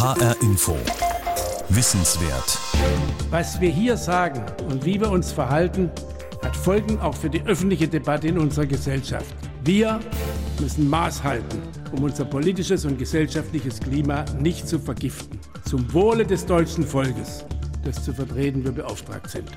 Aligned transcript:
HR 0.00 0.36
Info. 0.42 0.76
Wissenswert. 1.70 2.56
Was 3.30 3.60
wir 3.60 3.68
hier 3.68 3.96
sagen 3.96 4.46
und 4.70 4.84
wie 4.84 5.00
wir 5.00 5.10
uns 5.10 5.32
verhalten, 5.32 5.90
hat 6.40 6.54
Folgen 6.54 7.00
auch 7.00 7.16
für 7.16 7.28
die 7.28 7.42
öffentliche 7.42 7.88
Debatte 7.88 8.28
in 8.28 8.38
unserer 8.38 8.66
Gesellschaft. 8.66 9.34
Wir 9.64 9.98
müssen 10.60 10.88
Maß 10.88 11.24
halten, 11.24 11.60
um 11.90 12.04
unser 12.04 12.24
politisches 12.26 12.84
und 12.84 12.96
gesellschaftliches 12.96 13.80
Klima 13.80 14.24
nicht 14.38 14.68
zu 14.68 14.78
vergiften. 14.78 15.40
Zum 15.68 15.92
Wohle 15.92 16.24
des 16.24 16.46
deutschen 16.46 16.86
Volkes, 16.86 17.44
das 17.84 18.04
zu 18.04 18.14
vertreten 18.14 18.62
wir 18.62 18.70
beauftragt 18.70 19.28
sind. 19.28 19.50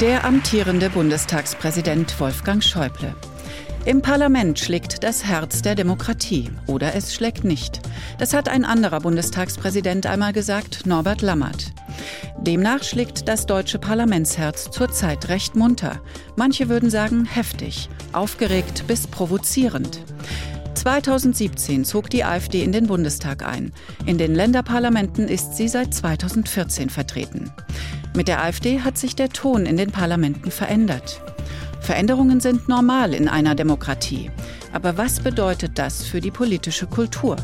Der 0.00 0.24
amtierende 0.24 0.88
Bundestagspräsident 0.88 2.20
Wolfgang 2.20 2.62
Schäuble. 2.62 3.12
Im 3.88 4.02
Parlament 4.02 4.58
schlägt 4.58 5.02
das 5.02 5.24
Herz 5.24 5.62
der 5.62 5.74
Demokratie 5.74 6.50
oder 6.66 6.94
es 6.94 7.14
schlägt 7.14 7.44
nicht. 7.44 7.80
Das 8.18 8.34
hat 8.34 8.46
ein 8.46 8.66
anderer 8.66 9.00
Bundestagspräsident 9.00 10.04
einmal 10.04 10.34
gesagt, 10.34 10.84
Norbert 10.84 11.22
Lammert. 11.22 11.72
Demnach 12.38 12.82
schlägt 12.82 13.28
das 13.28 13.46
deutsche 13.46 13.78
Parlamentsherz 13.78 14.70
zurzeit 14.70 15.30
recht 15.30 15.56
munter. 15.56 16.02
Manche 16.36 16.68
würden 16.68 16.90
sagen 16.90 17.24
heftig, 17.24 17.88
aufgeregt 18.12 18.84
bis 18.86 19.06
provozierend. 19.06 20.00
2017 20.74 21.86
zog 21.86 22.10
die 22.10 22.24
AfD 22.24 22.62
in 22.62 22.72
den 22.72 22.88
Bundestag 22.88 23.42
ein. 23.42 23.72
In 24.04 24.18
den 24.18 24.34
Länderparlamenten 24.34 25.28
ist 25.28 25.54
sie 25.54 25.66
seit 25.66 25.94
2014 25.94 26.90
vertreten. 26.90 27.50
Mit 28.14 28.28
der 28.28 28.42
AfD 28.42 28.82
hat 28.82 28.98
sich 28.98 29.16
der 29.16 29.30
Ton 29.30 29.64
in 29.64 29.78
den 29.78 29.92
Parlamenten 29.92 30.50
verändert. 30.50 31.22
Veränderungen 31.80 32.40
sind 32.40 32.68
normal 32.68 33.14
in 33.14 33.28
einer 33.28 33.54
Demokratie. 33.54 34.30
Aber 34.72 34.98
was 34.98 35.20
bedeutet 35.20 35.78
das 35.78 36.04
für 36.04 36.20
die 36.20 36.30
politische 36.30 36.86
Kultur? 36.86 37.36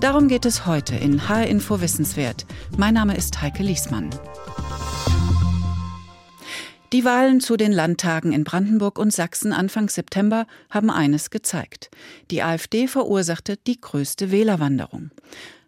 Darum 0.00 0.28
geht 0.28 0.46
es 0.46 0.66
heute 0.66 0.96
in 0.96 1.28
H-Info 1.28 1.80
Wissenswert. 1.80 2.46
Mein 2.76 2.94
Name 2.94 3.16
ist 3.16 3.42
Heike 3.42 3.62
Liesmann. 3.62 4.10
Die 6.92 7.04
Wahlen 7.04 7.40
zu 7.40 7.56
den 7.56 7.70
Landtagen 7.70 8.32
in 8.32 8.42
Brandenburg 8.42 8.98
und 8.98 9.12
Sachsen 9.12 9.52
Anfang 9.52 9.88
September 9.88 10.46
haben 10.70 10.90
eines 10.90 11.30
gezeigt. 11.30 11.88
Die 12.32 12.42
AfD 12.42 12.88
verursachte 12.88 13.56
die 13.56 13.80
größte 13.80 14.32
Wählerwanderung. 14.32 15.10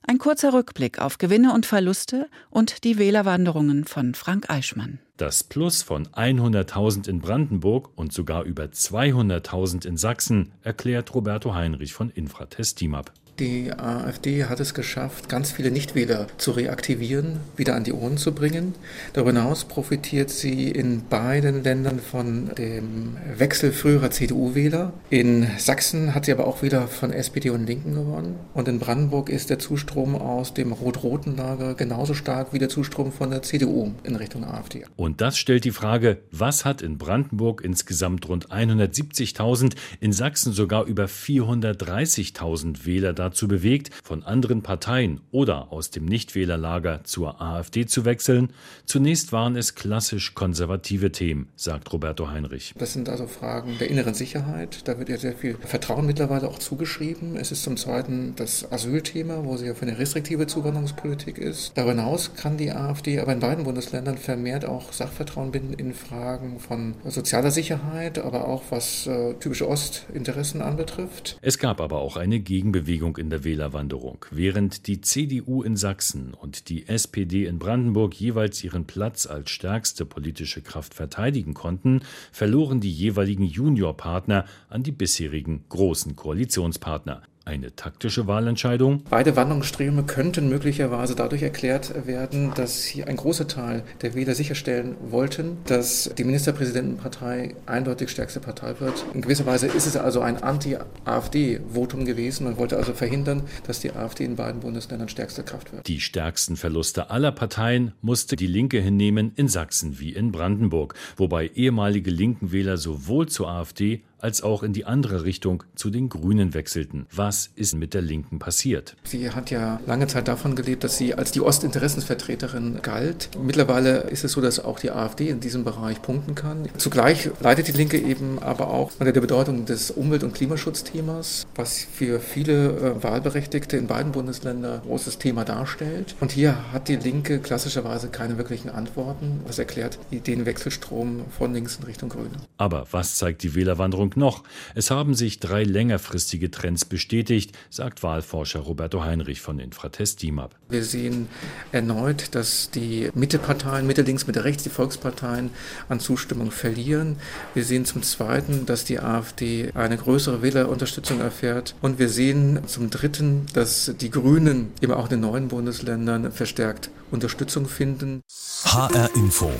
Ein 0.06 0.18
kurzer 0.18 0.52
Rückblick 0.52 0.98
auf 0.98 1.18
Gewinne 1.18 1.54
und 1.54 1.64
Verluste 1.64 2.28
und 2.50 2.84
die 2.84 2.98
Wählerwanderungen 2.98 3.84
von 3.84 4.14
Frank 4.14 4.50
Eichmann. 4.50 4.98
Das 5.16 5.44
Plus 5.44 5.82
von 5.82 6.08
100.000 6.08 7.08
in 7.08 7.20
Brandenburg 7.20 7.90
und 7.94 8.12
sogar 8.12 8.42
über 8.42 8.64
200.000 8.64 9.86
in 9.86 9.96
Sachsen 9.96 10.52
erklärt 10.62 11.14
Roberto 11.14 11.54
Heinrich 11.54 11.92
von 11.92 12.10
Infratest 12.10 12.78
Teamup. 12.78 13.12
Die 13.38 13.72
AfD 13.72 14.44
hat 14.44 14.60
es 14.60 14.74
geschafft, 14.74 15.30
ganz 15.30 15.52
viele 15.52 15.70
Nichtwähler 15.70 16.26
zu 16.36 16.50
reaktivieren, 16.50 17.40
wieder 17.56 17.74
an 17.74 17.82
die 17.82 17.94
Urnen 17.94 18.18
zu 18.18 18.32
bringen. 18.32 18.74
Darüber 19.14 19.30
hinaus 19.32 19.64
profitiert 19.64 20.28
sie 20.28 20.70
in 20.70 21.08
beiden 21.08 21.64
Ländern 21.64 21.98
von 21.98 22.50
dem 22.58 23.16
Wechsel 23.34 23.72
früherer 23.72 24.10
CDU-Wähler. 24.10 24.92
In 25.08 25.46
Sachsen 25.56 26.14
hat 26.14 26.26
sie 26.26 26.32
aber 26.32 26.46
auch 26.46 26.62
wieder 26.62 26.88
von 26.88 27.10
SPD 27.10 27.48
und 27.48 27.66
Linken 27.66 27.94
gewonnen. 27.94 28.36
Und 28.52 28.68
in 28.68 28.78
Brandenburg 28.78 29.30
ist 29.30 29.48
der 29.48 29.58
Zustrom 29.58 30.14
aus 30.14 30.52
dem 30.52 30.72
rot-roten 30.72 31.34
Lager 31.34 31.74
genauso 31.74 32.12
stark 32.12 32.52
wie 32.52 32.58
der 32.58 32.68
Zustrom 32.68 33.12
von 33.12 33.30
der 33.30 33.40
CDU 33.40 33.92
in 34.02 34.14
Richtung 34.16 34.44
AfD. 34.44 34.84
Und 34.96 35.22
das 35.22 35.38
stellt 35.38 35.64
die 35.64 35.70
Frage, 35.70 36.18
was 36.30 36.66
hat 36.66 36.82
in 36.82 36.98
Brandenburg 36.98 37.62
insgesamt 37.64 38.28
rund 38.28 38.50
170.000, 38.50 39.72
in 40.00 40.12
Sachsen 40.12 40.52
sogar 40.52 40.84
über 40.84 41.06
430.000 41.06 42.84
Wähler 42.84 43.21
dazu 43.22 43.46
bewegt, 43.46 43.90
von 44.02 44.24
anderen 44.24 44.62
Parteien 44.62 45.20
oder 45.30 45.72
aus 45.72 45.90
dem 45.90 46.04
Nichtwählerlager 46.04 47.04
zur 47.04 47.40
AfD 47.40 47.86
zu 47.86 48.04
wechseln? 48.04 48.52
Zunächst 48.84 49.32
waren 49.32 49.56
es 49.56 49.74
klassisch 49.74 50.34
konservative 50.34 51.12
Themen, 51.12 51.48
sagt 51.56 51.92
Roberto 51.92 52.28
Heinrich. 52.28 52.74
Das 52.76 52.92
sind 52.92 53.08
also 53.08 53.26
Fragen 53.26 53.78
der 53.78 53.90
inneren 53.90 54.14
Sicherheit. 54.14 54.88
Da 54.88 54.98
wird 54.98 55.08
ja 55.08 55.18
sehr 55.18 55.34
viel 55.34 55.56
Vertrauen 55.56 56.06
mittlerweile 56.06 56.48
auch 56.48 56.58
zugeschrieben. 56.58 57.36
Es 57.36 57.52
ist 57.52 57.62
zum 57.62 57.76
Zweiten 57.76 58.34
das 58.36 58.70
Asylthema, 58.72 59.44
wo 59.44 59.56
sie 59.56 59.66
ja 59.66 59.74
für 59.74 59.86
eine 59.86 59.98
restriktive 59.98 60.46
Zuwanderungspolitik 60.46 61.38
ist. 61.38 61.72
Darüber 61.76 61.92
hinaus 61.92 62.34
kann 62.34 62.56
die 62.56 62.72
AfD 62.72 63.20
aber 63.20 63.32
in 63.32 63.40
beiden 63.40 63.64
Bundesländern 63.64 64.18
vermehrt 64.18 64.64
auch 64.64 64.92
Sachvertrauen 64.92 65.52
binden 65.52 65.74
in 65.74 65.94
Fragen 65.94 66.58
von 66.58 66.94
sozialer 67.04 67.50
Sicherheit, 67.50 68.18
aber 68.18 68.48
auch 68.48 68.64
was 68.70 69.06
äh, 69.06 69.34
typische 69.34 69.68
Ostinteressen 69.68 70.62
anbetrifft. 70.62 71.38
Es 71.42 71.58
gab 71.58 71.80
aber 71.80 72.00
auch 72.00 72.16
eine 72.16 72.40
Gegenbewegung 72.40 73.11
Bewegung 73.12 73.16
in 73.16 73.30
der 73.30 73.44
Wählerwanderung. 73.44 74.24
Während 74.30 74.86
die 74.86 75.00
CDU 75.00 75.62
in 75.62 75.76
Sachsen 75.76 76.34
und 76.34 76.68
die 76.68 76.88
SPD 76.88 77.46
in 77.46 77.58
Brandenburg 77.58 78.14
jeweils 78.14 78.62
ihren 78.64 78.86
Platz 78.86 79.26
als 79.26 79.50
stärkste 79.50 80.04
politische 80.04 80.62
Kraft 80.62 80.94
verteidigen 80.94 81.54
konnten, 81.54 82.00
verloren 82.32 82.80
die 82.80 82.92
jeweiligen 82.92 83.44
Juniorpartner 83.44 84.46
an 84.68 84.82
die 84.82 84.92
bisherigen 84.92 85.64
großen 85.68 86.16
Koalitionspartner. 86.16 87.22
Eine 87.44 87.74
taktische 87.74 88.28
Wahlentscheidung? 88.28 89.02
Beide 89.10 89.34
Wanderungsströme 89.34 90.04
könnten 90.04 90.48
möglicherweise 90.48 91.16
dadurch 91.16 91.42
erklärt 91.42 92.06
werden, 92.06 92.52
dass 92.54 92.84
hier 92.84 93.08
ein 93.08 93.16
großer 93.16 93.48
Teil 93.48 93.82
der 94.00 94.14
Wähler 94.14 94.36
sicherstellen 94.36 94.96
wollten, 95.00 95.56
dass 95.66 96.10
die 96.16 96.22
Ministerpräsidentenpartei 96.22 97.56
eindeutig 97.66 98.10
stärkste 98.10 98.38
Partei 98.38 98.78
wird. 98.78 99.04
In 99.12 99.22
gewisser 99.22 99.44
Weise 99.44 99.66
ist 99.66 99.86
es 99.86 99.96
also 99.96 100.20
ein 100.20 100.40
Anti-AfD-Votum 100.40 102.04
gewesen. 102.04 102.44
Man 102.44 102.58
wollte 102.58 102.76
also 102.76 102.92
verhindern, 102.92 103.42
dass 103.66 103.80
die 103.80 103.90
AfD 103.90 104.24
in 104.24 104.36
beiden 104.36 104.60
Bundesländern 104.60 105.08
stärkste 105.08 105.42
Kraft 105.42 105.72
wird. 105.72 105.88
Die 105.88 106.00
stärksten 106.00 106.56
Verluste 106.56 107.10
aller 107.10 107.32
Parteien 107.32 107.92
musste 108.02 108.36
die 108.36 108.46
Linke 108.46 108.78
hinnehmen 108.78 109.32
in 109.34 109.48
Sachsen 109.48 109.98
wie 109.98 110.12
in 110.12 110.30
Brandenburg, 110.30 110.94
wobei 111.16 111.48
ehemalige 111.48 112.10
linken 112.12 112.52
Wähler 112.52 112.76
sowohl 112.76 113.28
zur 113.28 113.48
AfD 113.48 114.02
als 114.22 114.42
auch 114.42 114.62
in 114.62 114.72
die 114.72 114.84
andere 114.84 115.24
Richtung 115.24 115.64
zu 115.74 115.90
den 115.90 116.08
Grünen 116.08 116.54
wechselten. 116.54 117.06
Was 117.14 117.50
ist 117.56 117.74
mit 117.74 117.92
der 117.92 118.02
Linken 118.02 118.38
passiert? 118.38 118.96
Sie 119.04 119.30
hat 119.30 119.50
ja 119.50 119.80
lange 119.86 120.06
Zeit 120.06 120.28
davon 120.28 120.54
gelebt, 120.54 120.84
dass 120.84 120.96
sie 120.96 121.14
als 121.14 121.32
die 121.32 121.40
Ostinteressensvertreterin 121.40 122.80
galt. 122.82 123.30
Mittlerweile 123.42 124.02
ist 124.02 124.24
es 124.24 124.32
so, 124.32 124.40
dass 124.40 124.60
auch 124.60 124.78
die 124.78 124.90
AfD 124.90 125.28
in 125.28 125.40
diesem 125.40 125.64
Bereich 125.64 126.00
punkten 126.00 126.34
kann. 126.34 126.68
Zugleich 126.78 127.30
leidet 127.40 127.68
die 127.68 127.72
Linke 127.72 127.98
eben 127.98 128.38
aber 128.38 128.68
auch 128.68 128.92
unter 128.98 129.12
der 129.12 129.20
Bedeutung 129.20 129.66
des 129.66 129.90
Umwelt- 129.90 130.22
und 130.22 130.34
Klimaschutzthemas, 130.34 131.46
was 131.54 131.82
für 131.84 132.20
viele 132.20 132.68
äh, 132.68 133.02
Wahlberechtigte 133.02 133.76
in 133.76 133.88
beiden 133.88 134.12
Bundesländern 134.12 134.74
ein 134.74 134.82
großes 134.82 135.18
Thema 135.18 135.44
darstellt. 135.44 136.14
Und 136.20 136.30
hier 136.30 136.72
hat 136.72 136.88
die 136.88 136.96
Linke 136.96 137.40
klassischerweise 137.40 138.08
keine 138.08 138.38
wirklichen 138.38 138.70
Antworten, 138.70 139.40
was 139.46 139.58
erklärt 139.58 139.98
den 140.10 140.46
Wechselstrom 140.46 141.22
von 141.36 141.52
links 141.52 141.76
in 141.76 141.84
Richtung 141.84 142.08
Grüne. 142.08 142.30
Aber 142.56 142.86
was 142.92 143.16
zeigt 143.16 143.42
die 143.42 143.54
Wählerwanderung 143.54 144.11
noch. 144.16 144.44
Es 144.74 144.90
haben 144.90 145.14
sich 145.14 145.40
drei 145.40 145.64
längerfristige 145.64 146.50
Trends 146.50 146.84
bestätigt, 146.84 147.56
sagt 147.70 148.02
Wahlforscher 148.02 148.60
Roberto 148.60 149.04
Heinrich 149.04 149.40
von 149.40 149.58
Infratest 149.58 150.22
DIMAP. 150.22 150.54
Wir 150.68 150.84
sehen 150.84 151.28
erneut, 151.72 152.34
dass 152.34 152.70
die 152.70 153.10
Mitteparteien, 153.14 153.86
Mitte 153.86 154.02
links, 154.02 154.26
Mitte 154.26 154.44
rechts, 154.44 154.62
die 154.62 154.70
Volksparteien 154.70 155.50
an 155.88 156.00
Zustimmung 156.00 156.50
verlieren. 156.50 157.16
Wir 157.54 157.64
sehen 157.64 157.84
zum 157.84 158.02
Zweiten, 158.02 158.66
dass 158.66 158.84
die 158.84 159.00
AfD 159.00 159.70
eine 159.74 159.96
größere 159.96 160.42
Wählerunterstützung 160.42 161.20
erfährt. 161.20 161.74
Und 161.80 161.98
wir 161.98 162.08
sehen 162.08 162.60
zum 162.66 162.90
Dritten, 162.90 163.46
dass 163.54 163.92
die 164.00 164.10
Grünen 164.10 164.72
eben 164.80 164.92
auch 164.92 165.04
in 165.04 165.10
den 165.10 165.20
neuen 165.20 165.48
Bundesländern 165.48 166.32
verstärkt 166.32 166.90
Unterstützung 167.10 167.68
finden. 167.68 168.22
HR 168.64 169.10
Info. 169.14 169.50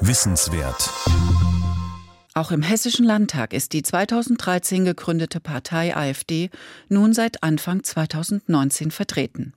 Wissenswert. 0.00 0.90
Auch 2.32 2.52
im 2.52 2.62
Hessischen 2.62 3.04
Landtag 3.04 3.52
ist 3.52 3.72
die 3.72 3.82
2013 3.82 4.84
gegründete 4.84 5.40
Partei 5.40 5.96
AfD 5.96 6.50
nun 6.88 7.12
seit 7.12 7.42
Anfang 7.42 7.82
2019 7.82 8.92
vertreten. 8.92 9.52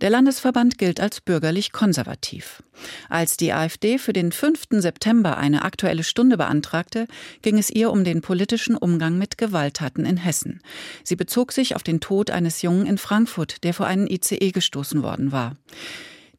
Der 0.00 0.10
Landesverband 0.10 0.78
gilt 0.78 0.98
als 0.98 1.20
bürgerlich 1.20 1.70
konservativ. 1.70 2.64
Als 3.08 3.36
die 3.36 3.52
AfD 3.52 3.98
für 3.98 4.12
den 4.12 4.32
5. 4.32 4.66
September 4.70 5.36
eine 5.36 5.62
aktuelle 5.62 6.02
Stunde 6.02 6.36
beantragte, 6.36 7.06
ging 7.42 7.56
es 7.56 7.70
ihr 7.70 7.92
um 7.92 8.02
den 8.02 8.20
politischen 8.20 8.76
Umgang 8.76 9.16
mit 9.16 9.38
Gewalttaten 9.38 10.04
in 10.04 10.16
Hessen. 10.16 10.60
Sie 11.04 11.16
bezog 11.16 11.52
sich 11.52 11.76
auf 11.76 11.84
den 11.84 12.00
Tod 12.00 12.30
eines 12.30 12.62
Jungen 12.62 12.86
in 12.86 12.98
Frankfurt, 12.98 13.62
der 13.62 13.74
vor 13.74 13.86
einen 13.86 14.08
ICE 14.08 14.50
gestoßen 14.50 15.04
worden 15.04 15.30
war. 15.30 15.56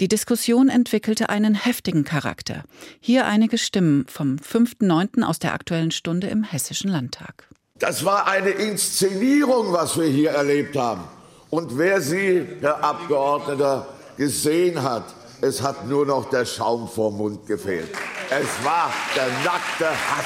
Die 0.01 0.07
Diskussion 0.07 0.69
entwickelte 0.69 1.27
einen 1.27 1.55
heftigen 1.55 2.05
Charakter. 2.05 2.63
Hier 3.01 3.25
einige 3.25 3.57
Stimmen 3.57 4.05
vom 4.07 4.37
5.9. 4.37 5.23
aus 5.23 5.39
der 5.39 5.53
Aktuellen 5.53 5.91
Stunde 5.91 6.27
im 6.27 6.43
Hessischen 6.43 6.89
Landtag. 6.89 7.49
Das 7.79 8.05
war 8.05 8.25
eine 8.25 8.51
Inszenierung, 8.51 9.73
was 9.73 9.99
wir 9.99 10.07
hier 10.07 10.29
erlebt 10.29 10.77
haben. 10.77 11.03
Und 11.49 11.77
wer 11.77 11.99
Sie, 11.99 12.47
Herr 12.61 12.81
Abgeordneter, 12.81 13.89
gesehen 14.15 14.81
hat, 14.83 15.03
es 15.41 15.61
hat 15.61 15.85
nur 15.85 16.05
noch 16.05 16.29
der 16.29 16.45
Schaum 16.45 16.87
vorm 16.87 17.17
Mund 17.17 17.45
gefehlt. 17.45 17.89
Es 18.29 18.65
war 18.65 18.93
der 19.17 19.27
nackte 19.43 19.89
Hass. 19.89 20.25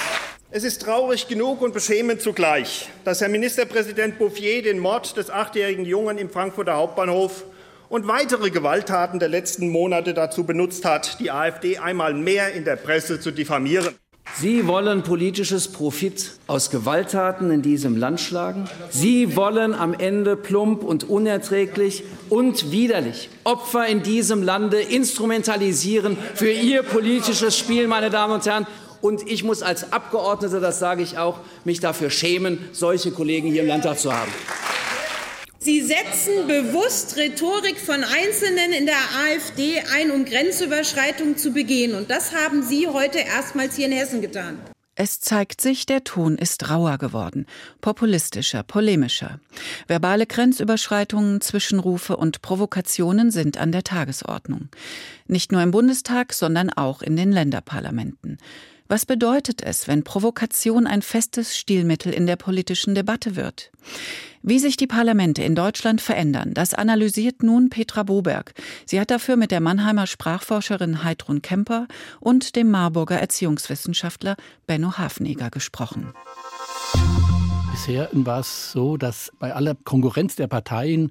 Es 0.51 0.63
ist 0.63 0.83
traurig 0.83 1.27
genug 1.27 1.63
und 1.63 1.73
beschämend 1.73 2.21
zugleich, 2.21 2.89
dass 3.05 3.21
Herr 3.21 3.29
Ministerpräsident 3.29 4.19
Bouffier 4.19 4.61
den 4.61 4.77
Mord 4.77 5.17
des 5.17 5.31
achtjährigen 5.31 5.83
Jungen 5.83 6.19
im 6.19 6.29
Frankfurter 6.29 6.75
Hauptbahnhof 6.75 7.43
und 7.89 8.07
weitere 8.07 8.49
Gewalttaten 8.49 9.19
der 9.19 9.29
letzten 9.29 9.69
Monate 9.69 10.13
dazu 10.13 10.43
benutzt 10.43 10.85
hat, 10.85 11.19
die 11.19 11.31
AfD 11.31 11.77
einmal 11.77 12.13
mehr 12.13 12.53
in 12.53 12.65
der 12.65 12.75
Presse 12.75 13.19
zu 13.19 13.31
diffamieren. 13.31 13.95
Sie 14.35 14.67
wollen 14.67 15.03
politisches 15.03 15.67
Profit 15.67 16.31
aus 16.47 16.71
Gewalttaten 16.71 17.51
in 17.51 17.61
diesem 17.61 17.95
Land 17.97 18.19
schlagen. 18.19 18.67
Sie 18.89 19.35
wollen 19.35 19.75
am 19.75 19.93
Ende 19.93 20.35
plump 20.35 20.81
und 20.81 21.07
unerträglich 21.07 22.03
und 22.29 22.71
widerlich 22.71 23.29
Opfer 23.43 23.85
in 23.85 24.01
diesem 24.01 24.41
Lande 24.41 24.81
instrumentalisieren 24.81 26.17
für 26.33 26.51
Ihr 26.51 26.81
politisches 26.81 27.57
Spiel, 27.57 27.87
meine 27.87 28.09
Damen 28.09 28.33
und 28.33 28.45
Herren. 28.45 28.65
Und 29.01 29.29
ich 29.29 29.43
muss 29.43 29.61
als 29.61 29.91
Abgeordneter, 29.91 30.61
das 30.61 30.79
sage 30.79 31.03
ich 31.03 31.17
auch, 31.17 31.39
mich 31.65 31.79
dafür 31.79 32.09
schämen, 32.09 32.57
solche 32.71 33.11
Kollegen 33.11 33.49
hier 33.49 33.63
im 33.63 33.67
Landtag 33.67 33.99
zu 33.99 34.13
haben. 34.13 34.31
Sie 35.63 35.81
setzen 35.81 36.45
bewusst 36.45 37.15
Rhetorik 37.15 37.79
von 37.79 38.03
Einzelnen 38.03 38.73
in 38.73 38.85
der 38.85 38.97
AfD 38.97 39.81
ein, 39.93 40.11
um 40.11 40.25
Grenzüberschreitungen 40.25 41.37
zu 41.37 41.51
begehen. 41.51 41.95
Und 41.95 42.11
das 42.11 42.35
haben 42.35 42.63
Sie 42.63 42.89
heute 42.89 43.19
erstmals 43.19 43.77
hier 43.77 43.85
in 43.85 43.93
Hessen 43.93 44.21
getan. 44.21 44.59
Es 44.95 45.21
zeigt 45.21 45.61
sich, 45.61 45.85
der 45.85 46.03
Ton 46.03 46.37
ist 46.37 46.69
rauer 46.69 46.97
geworden, 46.97 47.45
populistischer, 47.79 48.63
polemischer. 48.63 49.39
Verbale 49.87 50.27
Grenzüberschreitungen, 50.27 51.39
Zwischenrufe 51.39 52.17
und 52.17 52.41
Provokationen 52.41 53.31
sind 53.31 53.57
an 53.57 53.71
der 53.71 53.83
Tagesordnung. 53.85 54.67
Nicht 55.27 55.53
nur 55.53 55.63
im 55.63 55.71
Bundestag, 55.71 56.33
sondern 56.33 56.71
auch 56.71 57.01
in 57.01 57.15
den 57.15 57.31
Länderparlamenten. 57.31 58.37
Was 58.93 59.07
bedeutet 59.07 59.63
es, 59.63 59.87
wenn 59.87 60.03
Provokation 60.03 60.85
ein 60.85 61.01
festes 61.01 61.57
Stilmittel 61.57 62.13
in 62.13 62.27
der 62.27 62.35
politischen 62.35 62.93
Debatte 62.93 63.35
wird? 63.35 63.71
Wie 64.43 64.59
sich 64.59 64.77
die 64.77 64.85
Parlamente 64.85 65.41
in 65.41 65.55
Deutschland 65.55 65.99
verändern, 65.99 66.53
das 66.53 66.75
analysiert 66.75 67.41
nun 67.41 67.71
Petra 67.71 68.03
Boberg. 68.03 68.53
Sie 68.85 68.99
hat 68.99 69.09
dafür 69.09 69.35
mit 69.35 69.49
der 69.49 69.61
Mannheimer 69.61 70.05
Sprachforscherin 70.05 71.03
Heidrun 71.03 71.41
Kemper 71.41 71.87
und 72.19 72.55
dem 72.55 72.69
Marburger 72.69 73.19
Erziehungswissenschaftler 73.19 74.35
Benno 74.67 74.95
Hafneger 74.95 75.49
gesprochen. 75.49 76.13
Bisher 77.73 78.07
war 78.13 78.41
es 78.41 78.71
so, 78.71 78.97
dass 78.97 79.31
bei 79.39 79.55
aller 79.55 79.73
Konkurrenz 79.73 80.35
der 80.35 80.45
Parteien 80.45 81.09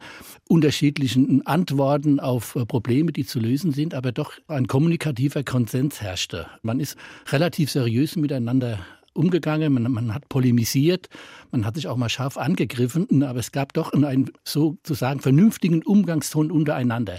unterschiedlichen 0.48 1.44
Antworten 1.44 2.20
auf 2.20 2.54
äh, 2.54 2.64
Probleme, 2.64 3.10
die 3.10 3.26
zu 3.26 3.40
lösen 3.40 3.72
sind, 3.72 3.94
aber 3.94 4.12
doch 4.12 4.34
ein 4.46 4.68
kommunikativer 4.68 5.42
Konsens 5.42 6.00
herrschte. 6.00 6.46
Man 6.62 6.78
ist 6.78 6.96
relativ 7.32 7.72
seriös 7.72 8.14
miteinander 8.14 8.78
umgegangen, 9.12 9.72
man, 9.72 9.90
man, 9.90 10.14
hat 10.14 10.28
polemisiert, 10.28 11.08
man 11.50 11.66
hat 11.66 11.74
sich 11.74 11.88
auch 11.88 11.96
mal 11.96 12.08
scharf 12.08 12.36
angegriffen, 12.36 13.24
aber 13.24 13.40
es 13.40 13.50
gab 13.50 13.72
doch 13.72 13.92
einen 13.92 14.30
sozusagen 14.44 15.18
vernünftigen 15.18 15.82
Umgangston 15.82 16.52
untereinander. 16.52 17.18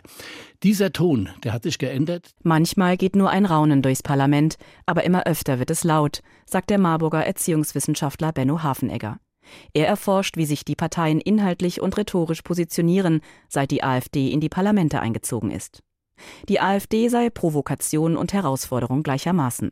Dieser 0.63 0.93
Ton, 0.93 1.29
der 1.43 1.51
hat 1.51 1.63
sich 1.63 1.77
geändert. 1.77 2.31
Manchmal 2.43 2.95
geht 2.95 3.17
nur 3.17 3.29
ein 3.29 3.45
Raunen 3.45 3.81
durchs 3.81 4.03
Parlament, 4.03 4.55
aber 4.85 5.03
immer 5.03 5.27
öfter 5.27 5.59
wird 5.59 5.69
es 5.69 5.83
laut, 5.83 6.21
sagt 6.45 6.69
der 6.69 6.79
Marburger 6.79 7.25
Erziehungswissenschaftler 7.25 8.31
Benno 8.31 8.63
Hafenegger. 8.63 9.19
Er 9.73 9.87
erforscht, 9.87 10.37
wie 10.37 10.45
sich 10.45 10.65
die 10.65 10.75
Parteien 10.75 11.19
inhaltlich 11.19 11.81
und 11.81 11.97
rhetorisch 11.97 12.41
positionieren, 12.41 13.21
seit 13.49 13.71
die 13.71 13.83
AfD 13.83 14.29
in 14.29 14.39
die 14.39 14.49
Parlamente 14.49 14.99
eingezogen 14.99 15.51
ist. 15.51 15.81
Die 16.49 16.59
AfD 16.59 17.09
sei 17.09 17.29
Provokation 17.29 18.17
und 18.17 18.33
Herausforderung 18.33 19.03
gleichermaßen. 19.03 19.71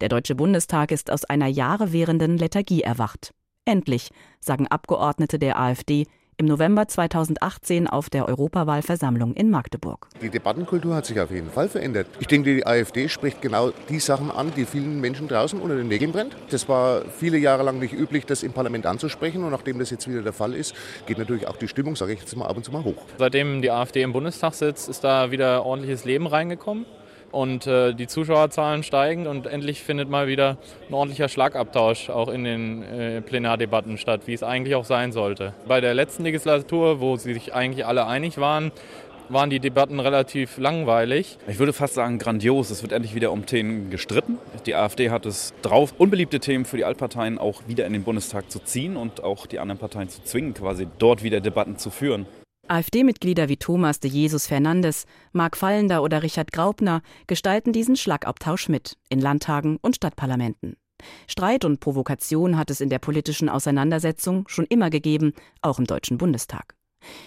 Der 0.00 0.08
Deutsche 0.08 0.34
Bundestag 0.34 0.90
ist 0.90 1.10
aus 1.10 1.24
einer 1.24 1.46
Jahre 1.46 1.92
währenden 1.92 2.38
Lethargie 2.38 2.82
erwacht. 2.82 3.32
Endlich, 3.64 4.10
sagen 4.40 4.66
Abgeordnete 4.68 5.38
der 5.38 5.58
AfD, 5.58 6.06
im 6.38 6.46
November 6.46 6.86
2018 6.86 7.86
auf 7.86 8.10
der 8.10 8.28
Europawahlversammlung 8.28 9.32
in 9.34 9.50
Magdeburg. 9.50 10.08
Die 10.20 10.28
Debattenkultur 10.28 10.94
hat 10.94 11.06
sich 11.06 11.18
auf 11.18 11.30
jeden 11.30 11.50
Fall 11.50 11.68
verändert. 11.68 12.06
Ich 12.20 12.26
denke, 12.26 12.54
die 12.54 12.66
AfD 12.66 13.08
spricht 13.08 13.40
genau 13.40 13.70
die 13.88 14.00
Sachen 14.00 14.30
an, 14.30 14.52
die 14.54 14.66
vielen 14.66 15.00
Menschen 15.00 15.28
draußen 15.28 15.58
unter 15.58 15.76
den 15.76 15.88
Nägeln 15.88 16.12
brennt. 16.12 16.36
Das 16.50 16.68
war 16.68 17.02
viele 17.18 17.38
Jahre 17.38 17.62
lang 17.62 17.78
nicht 17.78 17.94
üblich, 17.94 18.26
das 18.26 18.42
im 18.42 18.52
Parlament 18.52 18.84
anzusprechen. 18.84 19.44
Und 19.44 19.50
nachdem 19.50 19.78
das 19.78 19.90
jetzt 19.90 20.08
wieder 20.08 20.22
der 20.22 20.34
Fall 20.34 20.54
ist, 20.54 20.74
geht 21.06 21.18
natürlich 21.18 21.48
auch 21.48 21.56
die 21.56 21.68
Stimmung, 21.68 21.96
sage 21.96 22.12
ich 22.12 22.20
jetzt 22.20 22.36
mal, 22.36 22.46
ab 22.46 22.56
und 22.56 22.64
zu 22.64 22.72
mal 22.72 22.84
hoch. 22.84 23.02
Seitdem 23.18 23.62
die 23.62 23.70
AfD 23.70 24.02
im 24.02 24.12
Bundestag 24.12 24.54
sitzt, 24.54 24.88
ist 24.88 25.04
da 25.04 25.30
wieder 25.30 25.64
ordentliches 25.64 26.04
Leben 26.04 26.26
reingekommen 26.26 26.84
und 27.36 27.66
äh, 27.66 27.92
die 27.92 28.06
Zuschauerzahlen 28.06 28.82
steigen 28.82 29.26
und 29.26 29.46
endlich 29.46 29.82
findet 29.82 30.08
mal 30.08 30.26
wieder 30.26 30.56
ein 30.88 30.94
ordentlicher 30.94 31.28
Schlagabtausch 31.28 32.08
auch 32.08 32.28
in 32.28 32.44
den 32.44 32.82
äh, 32.82 33.20
Plenardebatten 33.20 33.98
statt, 33.98 34.22
wie 34.24 34.32
es 34.32 34.42
eigentlich 34.42 34.74
auch 34.74 34.86
sein 34.86 35.12
sollte. 35.12 35.52
Bei 35.68 35.82
der 35.82 35.92
letzten 35.92 36.24
Legislatur, 36.24 36.98
wo 37.00 37.16
sie 37.16 37.34
sich 37.34 37.52
eigentlich 37.54 37.84
alle 37.84 38.06
einig 38.06 38.38
waren, 38.38 38.72
waren 39.28 39.50
die 39.50 39.60
Debatten 39.60 40.00
relativ 40.00 40.56
langweilig. 40.56 41.36
Ich 41.46 41.58
würde 41.58 41.74
fast 41.74 41.94
sagen 41.94 42.18
grandios. 42.18 42.70
Es 42.70 42.80
wird 42.82 42.92
endlich 42.92 43.14
wieder 43.14 43.32
um 43.32 43.44
Themen 43.44 43.90
gestritten. 43.90 44.38
Die 44.64 44.74
AfD 44.74 45.10
hat 45.10 45.26
es 45.26 45.52
drauf, 45.60 45.92
unbeliebte 45.98 46.40
Themen 46.40 46.64
für 46.64 46.78
die 46.78 46.84
Altparteien 46.84 47.36
auch 47.36 47.62
wieder 47.66 47.84
in 47.84 47.92
den 47.92 48.04
Bundestag 48.04 48.50
zu 48.50 48.60
ziehen 48.60 48.96
und 48.96 49.22
auch 49.22 49.44
die 49.46 49.58
anderen 49.58 49.78
Parteien 49.78 50.08
zu 50.08 50.22
zwingen, 50.22 50.54
quasi 50.54 50.86
dort 50.98 51.22
wieder 51.22 51.40
Debatten 51.40 51.76
zu 51.76 51.90
führen. 51.90 52.24
AfD-Mitglieder 52.68 53.48
wie 53.48 53.56
Thomas 53.56 54.00
de 54.00 54.10
Jesus 54.10 54.46
Fernandes, 54.46 55.06
Marc 55.32 55.56
Fallender 55.56 56.02
oder 56.02 56.22
Richard 56.22 56.52
Graupner 56.52 57.02
gestalten 57.26 57.72
diesen 57.72 57.96
Schlagabtausch 57.96 58.68
mit 58.68 58.96
in 59.08 59.20
Landtagen 59.20 59.78
und 59.82 59.96
Stadtparlamenten. 59.96 60.76
Streit 61.26 61.64
und 61.64 61.80
Provokation 61.80 62.56
hat 62.56 62.70
es 62.70 62.80
in 62.80 62.88
der 62.88 62.98
politischen 62.98 63.48
Auseinandersetzung 63.48 64.48
schon 64.48 64.66
immer 64.66 64.90
gegeben, 64.90 65.32
auch 65.62 65.78
im 65.78 65.84
Deutschen 65.84 66.18
Bundestag. 66.18 66.74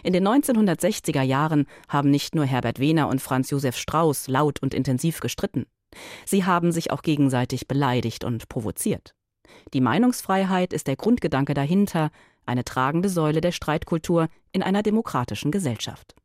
In 0.04 0.14
den 0.14 0.28
1960er 0.28 1.22
Jahren 1.22 1.66
haben 1.88 2.10
nicht 2.10 2.36
nur 2.36 2.46
Herbert 2.46 2.80
Wehner 2.80 3.08
und 3.08 3.22
Franz 3.22 3.50
Josef 3.52 3.78
Strauß 3.78 4.28
laut 4.28 4.62
und 4.62 4.74
intensiv 4.74 5.20
gestritten. 5.20 5.66
Sie 6.26 6.46
haben 6.46 6.72
sich 6.72 6.92
auch 6.92 7.02
gegenseitig 7.02 7.68
beleidigt 7.68 8.24
und 8.24 8.50
provoziert. 8.50 9.14
Die 9.74 9.82
Meinungsfreiheit 9.82 10.74
ist 10.74 10.88
der 10.88 10.96
Grundgedanke 10.96 11.54
dahinter, 11.54 12.12
eine 12.50 12.66
tragende 12.66 13.08
Säule 13.08 13.40
der 13.40 13.54
Streitkultur 13.54 14.28
in 14.52 14.62
einer 14.64 14.84
demokratischen 14.84 15.52
Gesellschaft. 15.52 16.16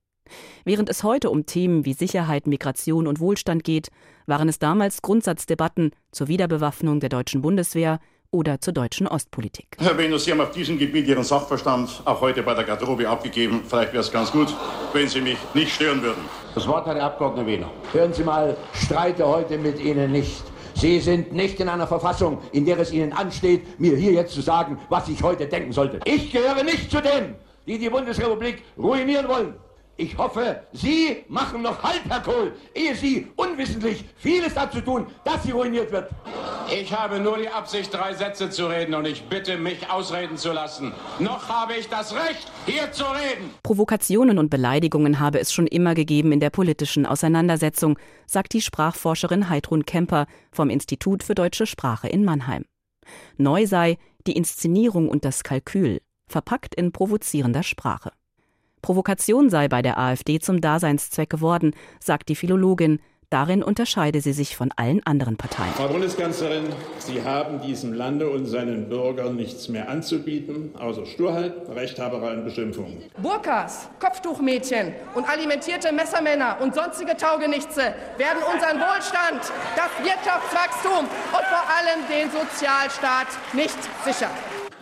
Während 0.64 0.88
es 0.88 1.04
heute 1.04 1.30
um 1.30 1.46
Themen 1.46 1.84
wie 1.84 1.92
Sicherheit, 1.92 2.46
Migration 2.46 3.06
und 3.06 3.20
Wohlstand 3.20 3.62
geht, 3.62 3.88
waren 4.26 4.48
es 4.48 4.58
damals 4.58 5.02
Grundsatzdebatten 5.02 5.92
zur 6.10 6.28
Wiederbewaffnung 6.28 7.00
der 7.00 7.10
deutschen 7.10 7.42
Bundeswehr 7.42 8.00
oder 8.30 8.60
zur 8.60 8.72
deutschen 8.72 9.06
Ostpolitik. 9.06 9.76
Herr 9.78 9.96
Venus, 9.96 10.24
Sie 10.24 10.32
haben 10.32 10.40
auf 10.40 10.50
diesem 10.50 10.76
Gebiet 10.76 11.06
Ihren 11.06 11.22
Sachverstand 11.22 12.02
auch 12.04 12.20
heute 12.20 12.42
bei 12.42 12.54
der 12.54 12.64
Garderobe 12.64 13.08
abgegeben. 13.08 13.62
Vielleicht 13.64 13.92
wäre 13.92 14.02
es 14.02 14.10
ganz 14.10 14.32
gut, 14.32 14.48
wenn 14.92 15.06
Sie 15.06 15.20
mich 15.20 15.38
nicht 15.54 15.72
stören 15.72 16.02
würden. 16.02 16.24
Das 16.54 16.66
Wort 16.66 16.86
hat 16.86 16.96
der 16.96 17.04
Abgeordnete 17.04 17.46
Wehner. 17.46 17.70
Hören 17.92 18.12
Sie 18.12 18.24
mal, 18.24 18.56
streite 18.72 19.26
heute 19.26 19.56
mit 19.58 19.78
Ihnen 19.78 20.10
nicht. 20.10 20.42
Sie 20.84 21.00
sind 21.00 21.32
nicht 21.32 21.58
in 21.60 21.70
einer 21.70 21.86
Verfassung, 21.86 22.36
in 22.52 22.66
der 22.66 22.78
es 22.78 22.92
Ihnen 22.92 23.14
ansteht, 23.14 23.80
mir 23.80 23.96
hier 23.96 24.12
jetzt 24.12 24.34
zu 24.34 24.42
sagen, 24.42 24.78
was 24.90 25.08
ich 25.08 25.22
heute 25.22 25.46
denken 25.46 25.72
sollte. 25.72 25.98
Ich 26.04 26.30
gehöre 26.30 26.62
nicht 26.62 26.90
zu 26.90 27.00
denen, 27.00 27.36
die 27.66 27.78
die 27.78 27.88
Bundesrepublik 27.88 28.62
ruinieren 28.76 29.26
wollen. 29.26 29.54
Ich 29.96 30.18
hoffe, 30.18 30.62
Sie 30.72 31.24
machen 31.28 31.62
noch 31.62 31.80
Halt, 31.82 32.02
Herr 32.08 32.20
Kohl, 32.20 32.52
ehe 32.74 32.96
Sie 32.96 33.28
unwissentlich 33.36 34.04
vieles 34.16 34.54
dazu 34.54 34.80
tun, 34.80 35.06
dass 35.24 35.44
sie 35.44 35.52
ruiniert 35.52 35.92
wird. 35.92 36.10
Ich 36.72 36.92
habe 36.92 37.20
nur 37.20 37.38
die 37.38 37.48
Absicht, 37.48 37.94
drei 37.94 38.12
Sätze 38.14 38.50
zu 38.50 38.66
reden 38.66 38.94
und 38.94 39.06
ich 39.06 39.22
bitte, 39.28 39.56
mich 39.56 39.88
ausreden 39.88 40.36
zu 40.36 40.52
lassen. 40.52 40.92
Noch 41.20 41.48
habe 41.48 41.74
ich 41.74 41.88
das 41.88 42.12
Recht, 42.12 42.50
hier 42.66 42.90
zu 42.90 43.04
reden. 43.04 43.50
Provokationen 43.62 44.38
und 44.38 44.50
Beleidigungen 44.50 45.20
habe 45.20 45.38
es 45.38 45.52
schon 45.52 45.68
immer 45.68 45.94
gegeben 45.94 46.32
in 46.32 46.40
der 46.40 46.50
politischen 46.50 47.06
Auseinandersetzung, 47.06 47.96
sagt 48.26 48.52
die 48.54 48.62
Sprachforscherin 48.62 49.48
Heidrun 49.48 49.86
Kemper 49.86 50.26
vom 50.50 50.70
Institut 50.70 51.22
für 51.22 51.36
deutsche 51.36 51.66
Sprache 51.66 52.08
in 52.08 52.24
Mannheim. 52.24 52.64
Neu 53.36 53.66
sei 53.66 53.98
die 54.26 54.32
Inszenierung 54.32 55.08
und 55.08 55.24
das 55.24 55.44
Kalkül, 55.44 56.00
verpackt 56.26 56.74
in 56.74 56.90
provozierender 56.90 57.62
Sprache. 57.62 58.10
Provokation 58.84 59.48
sei 59.48 59.68
bei 59.68 59.80
der 59.80 59.96
AfD 59.96 60.40
zum 60.40 60.60
Daseinszweck 60.60 61.30
geworden, 61.30 61.74
sagt 62.00 62.28
die 62.28 62.34
Philologin. 62.34 63.00
Darin 63.30 63.62
unterscheide 63.62 64.20
sie 64.20 64.34
sich 64.34 64.58
von 64.58 64.72
allen 64.76 65.00
anderen 65.06 65.38
Parteien. 65.38 65.72
Frau 65.72 65.88
Bundeskanzlerin, 65.88 66.64
Sie 66.98 67.22
haben 67.22 67.62
diesem 67.62 67.94
Lande 67.94 68.28
und 68.28 68.44
seinen 68.44 68.90
Bürgern 68.90 69.36
nichts 69.36 69.70
mehr 69.70 69.88
anzubieten, 69.88 70.76
außer 70.78 71.06
Sturheit, 71.06 71.54
Rechthaberei 71.74 72.34
und 72.34 72.44
Beschimpfungen. 72.44 73.04
Burkas, 73.22 73.88
Kopftuchmädchen 74.00 74.92
und 75.14 75.26
alimentierte 75.26 75.90
Messermänner 75.90 76.58
und 76.60 76.74
sonstige 76.74 77.16
Taugenichtse 77.16 77.94
werden 78.18 78.42
unseren 78.52 78.78
Wohlstand, 78.78 79.50
das 79.76 80.04
Wirtschaftswachstum 80.04 81.06
und 81.06 81.44
vor 81.46 81.64
allem 81.72 82.06
den 82.10 82.30
Sozialstaat 82.30 83.28
nicht 83.54 83.78
sichern. 84.04 84.30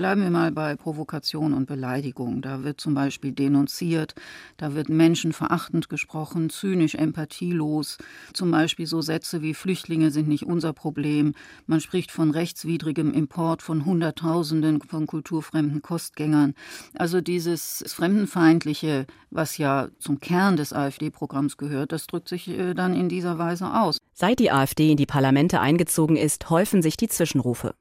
Bleiben 0.03 0.23
wir 0.23 0.31
mal 0.31 0.51
bei 0.51 0.75
Provokation 0.75 1.53
und 1.55 1.67
Beleidigung. 1.67 2.43
Da 2.43 2.65
wird 2.65 2.81
zum 2.81 2.93
Beispiel 2.93 3.31
denunziert, 3.31 4.17
da 4.57 4.75
wird 4.75 4.89
menschenverachtend 4.89 5.89
gesprochen, 5.89 6.51
zynisch, 6.51 6.97
empathielos. 6.97 7.99
Zum 8.33 8.51
Beispiel 8.51 8.87
so 8.87 9.01
Sätze 9.01 9.43
wie 9.43 9.55
Flüchtlinge 9.55 10.11
sind 10.11 10.27
nicht 10.27 10.45
unser 10.45 10.73
Problem. 10.73 11.35
Man 11.67 11.81
spricht 11.81 12.11
von 12.11 12.33
rechtswidrigem 12.33 13.13
Import 13.13 13.63
von 13.63 13.85
Hunderttausenden 13.85 14.81
von 14.83 15.07
kulturfremden 15.07 15.83
Kostgängern. 15.83 16.55
Also 16.95 17.21
dieses 17.21 17.85
Fremdenfeindliche, 17.87 19.07
was 19.31 19.57
ja 19.57 19.87
zum 20.01 20.19
Kern 20.19 20.57
des 20.57 20.73
AfD-Programms 20.73 21.59
gehört, 21.59 21.93
das 21.93 22.09
drückt 22.09 22.29
sich 22.29 22.49
äh, 22.49 22.75
dann 22.75 22.97
in 22.97 23.09
dieser 23.09 23.39
Weise 23.39 23.73
aus. 23.73 23.99
Seit 24.15 24.41
die 24.41 24.51
AfD 24.51 24.91
in 24.91 24.97
die 24.97 25.07
Parlamente 25.07 25.61
eingezogen 25.61 26.17
ist, 26.17 26.51
häufen 26.51 26.83
sich 26.83 26.97
die 26.97 27.09
Zwischenrufe. 27.09 27.77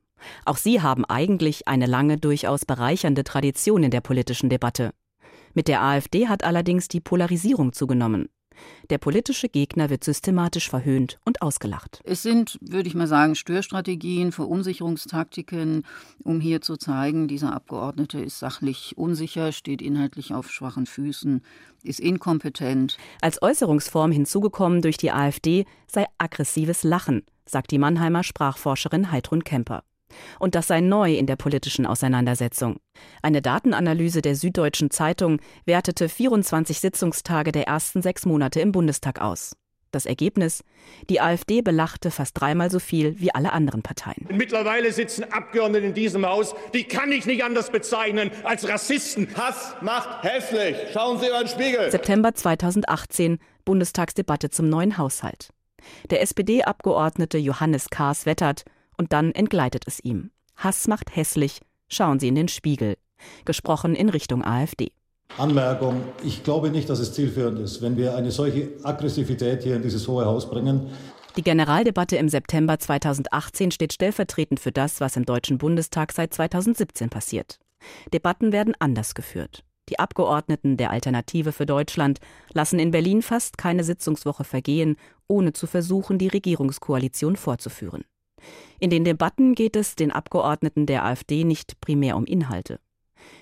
Auch 0.45 0.57
sie 0.57 0.81
haben 0.81 1.05
eigentlich 1.05 1.67
eine 1.67 1.85
lange, 1.85 2.17
durchaus 2.17 2.65
bereichernde 2.65 3.23
Tradition 3.23 3.83
in 3.83 3.91
der 3.91 4.01
politischen 4.01 4.49
Debatte. 4.49 4.91
Mit 5.53 5.67
der 5.67 5.81
AfD 5.81 6.27
hat 6.27 6.43
allerdings 6.43 6.87
die 6.87 7.01
Polarisierung 7.01 7.73
zugenommen. 7.73 8.29
Der 8.89 8.97
politische 8.97 9.49
Gegner 9.49 9.89
wird 9.89 10.03
systematisch 10.03 10.69
verhöhnt 10.69 11.19
und 11.25 11.41
ausgelacht. 11.41 12.01
Es 12.03 12.21
sind, 12.21 12.57
würde 12.61 12.87
ich 12.87 12.95
mal 12.95 13.07
sagen, 13.07 13.35
Störstrategien, 13.35 14.31
Verunsicherungstaktiken, 14.31 15.83
um 16.23 16.39
hier 16.39 16.61
zu 16.61 16.77
zeigen, 16.77 17.27
dieser 17.27 17.53
Abgeordnete 17.53 18.19
ist 18.19 18.39
sachlich 18.39 18.97
unsicher, 18.97 19.51
steht 19.51 19.81
inhaltlich 19.81 20.33
auf 20.33 20.51
schwachen 20.51 20.85
Füßen, 20.85 21.41
ist 21.83 21.99
inkompetent. 21.99 22.97
Als 23.21 23.41
Äußerungsform 23.41 24.11
hinzugekommen 24.11 24.81
durch 24.81 24.97
die 24.97 25.11
AfD 25.11 25.65
sei 25.87 26.05
aggressives 26.17 26.83
Lachen, 26.83 27.23
sagt 27.45 27.71
die 27.71 27.79
Mannheimer 27.79 28.23
Sprachforscherin 28.23 29.11
Heidrun 29.11 29.43
Kemper. 29.43 29.83
Und 30.39 30.55
das 30.55 30.67
sei 30.67 30.81
neu 30.81 31.13
in 31.13 31.27
der 31.27 31.35
politischen 31.35 31.85
Auseinandersetzung. 31.85 32.77
Eine 33.21 33.41
Datenanalyse 33.41 34.21
der 34.21 34.35
Süddeutschen 34.35 34.91
Zeitung 34.91 35.39
wertete 35.65 36.09
24 36.09 36.79
Sitzungstage 36.79 37.51
der 37.51 37.67
ersten 37.67 38.01
sechs 38.01 38.25
Monate 38.25 38.59
im 38.61 38.71
Bundestag 38.71 39.21
aus. 39.21 39.53
Das 39.91 40.05
Ergebnis? 40.05 40.63
Die 41.09 41.19
AfD 41.19 41.61
belachte 41.61 42.11
fast 42.11 42.39
dreimal 42.39 42.71
so 42.71 42.79
viel 42.79 43.19
wie 43.19 43.35
alle 43.35 43.51
anderen 43.51 43.81
Parteien. 43.81 44.25
Mittlerweile 44.29 44.93
sitzen 44.93 45.25
Abgeordnete 45.31 45.85
in 45.85 45.93
diesem 45.93 46.25
Haus, 46.25 46.55
die 46.73 46.85
kann 46.85 47.11
ich 47.11 47.25
nicht 47.25 47.43
anders 47.43 47.71
bezeichnen 47.71 48.31
als 48.43 48.67
Rassisten. 48.67 49.27
Hass 49.35 49.75
macht 49.81 50.23
hässlich. 50.23 50.77
Schauen 50.93 51.19
Sie 51.19 51.27
über 51.27 51.39
den 51.39 51.49
Spiegel. 51.49 51.91
September 51.91 52.33
2018, 52.33 53.39
Bundestagsdebatte 53.65 54.49
zum 54.49 54.69
neuen 54.69 54.97
Haushalt. 54.97 55.49
Der 56.09 56.21
SPD-Abgeordnete 56.21 57.37
Johannes 57.37 57.89
Kahrs 57.89 58.25
wettert, 58.25 58.63
und 59.01 59.13
dann 59.13 59.31
entgleitet 59.31 59.85
es 59.87 59.99
ihm. 59.99 60.29
Hass 60.55 60.87
macht 60.87 61.15
hässlich, 61.15 61.59
schauen 61.89 62.19
Sie 62.19 62.27
in 62.27 62.35
den 62.35 62.47
Spiegel. 62.47 62.97
Gesprochen 63.45 63.95
in 63.95 64.09
Richtung 64.09 64.45
AfD. 64.45 64.91
Anmerkung, 65.39 66.03
ich 66.23 66.43
glaube 66.43 66.69
nicht, 66.69 66.87
dass 66.87 66.99
es 66.99 67.13
zielführend 67.13 67.57
ist, 67.59 67.81
wenn 67.81 67.97
wir 67.97 68.15
eine 68.15 68.29
solche 68.29 68.69
Aggressivität 68.83 69.63
hier 69.63 69.75
in 69.75 69.81
dieses 69.81 70.07
Hohe 70.07 70.25
Haus 70.25 70.47
bringen. 70.51 70.91
Die 71.35 71.41
Generaldebatte 71.41 72.17
im 72.17 72.29
September 72.29 72.77
2018 72.77 73.71
steht 73.71 73.93
stellvertretend 73.93 74.59
für 74.59 74.71
das, 74.71 75.01
was 75.01 75.15
im 75.15 75.25
Deutschen 75.25 75.57
Bundestag 75.57 76.11
seit 76.11 76.31
2017 76.31 77.09
passiert. 77.09 77.57
Debatten 78.13 78.51
werden 78.51 78.75
anders 78.77 79.15
geführt. 79.15 79.63
Die 79.89 79.97
Abgeordneten 79.97 80.77
der 80.77 80.91
Alternative 80.91 81.53
für 81.53 81.65
Deutschland 81.65 82.19
lassen 82.53 82.77
in 82.77 82.91
Berlin 82.91 83.23
fast 83.23 83.57
keine 83.57 83.83
Sitzungswoche 83.83 84.43
vergehen, 84.43 84.95
ohne 85.27 85.53
zu 85.53 85.65
versuchen, 85.65 86.19
die 86.19 86.27
Regierungskoalition 86.27 87.35
fortzuführen. 87.35 88.03
In 88.79 88.89
den 88.89 89.03
Debatten 89.03 89.55
geht 89.55 89.75
es 89.75 89.95
den 89.95 90.11
Abgeordneten 90.11 90.85
der 90.85 91.05
AfD 91.05 91.43
nicht 91.43 91.79
primär 91.81 92.17
um 92.17 92.25
Inhalte. 92.25 92.79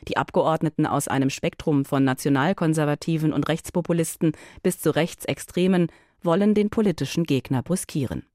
Die 0.08 0.18
Abgeordneten 0.18 0.86
aus 0.86 1.08
einem 1.08 1.30
Spektrum 1.30 1.86
von 1.86 2.04
Nationalkonservativen 2.04 3.34
und 3.34 3.48
Rechtspopulisten 3.48 4.34
bis 4.64 4.80
zu 4.80 4.96
Rechtsextremen 4.96 5.88
wollen 6.22 6.54
den 6.54 6.70
politischen 6.70 7.24
Gegner 7.24 7.64
brüskieren. 7.64 8.26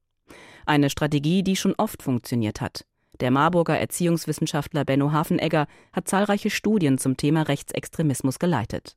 Eine 0.67 0.89
Strategie, 0.89 1.43
die 1.43 1.57
schon 1.57 1.75
oft 1.77 2.03
funktioniert 2.03 2.61
hat. 2.61 2.87
Der 3.21 3.31
Marburger 3.31 3.79
Erziehungswissenschaftler 3.79 4.85
Benno 4.85 5.13
Hafenegger 5.13 5.67
hat 5.93 6.09
zahlreiche 6.09 6.51
Studien 6.51 6.99
zum 6.99 7.17
Thema 7.17 7.43
Rechtsextremismus 7.43 8.39
geleitet. 8.39 8.97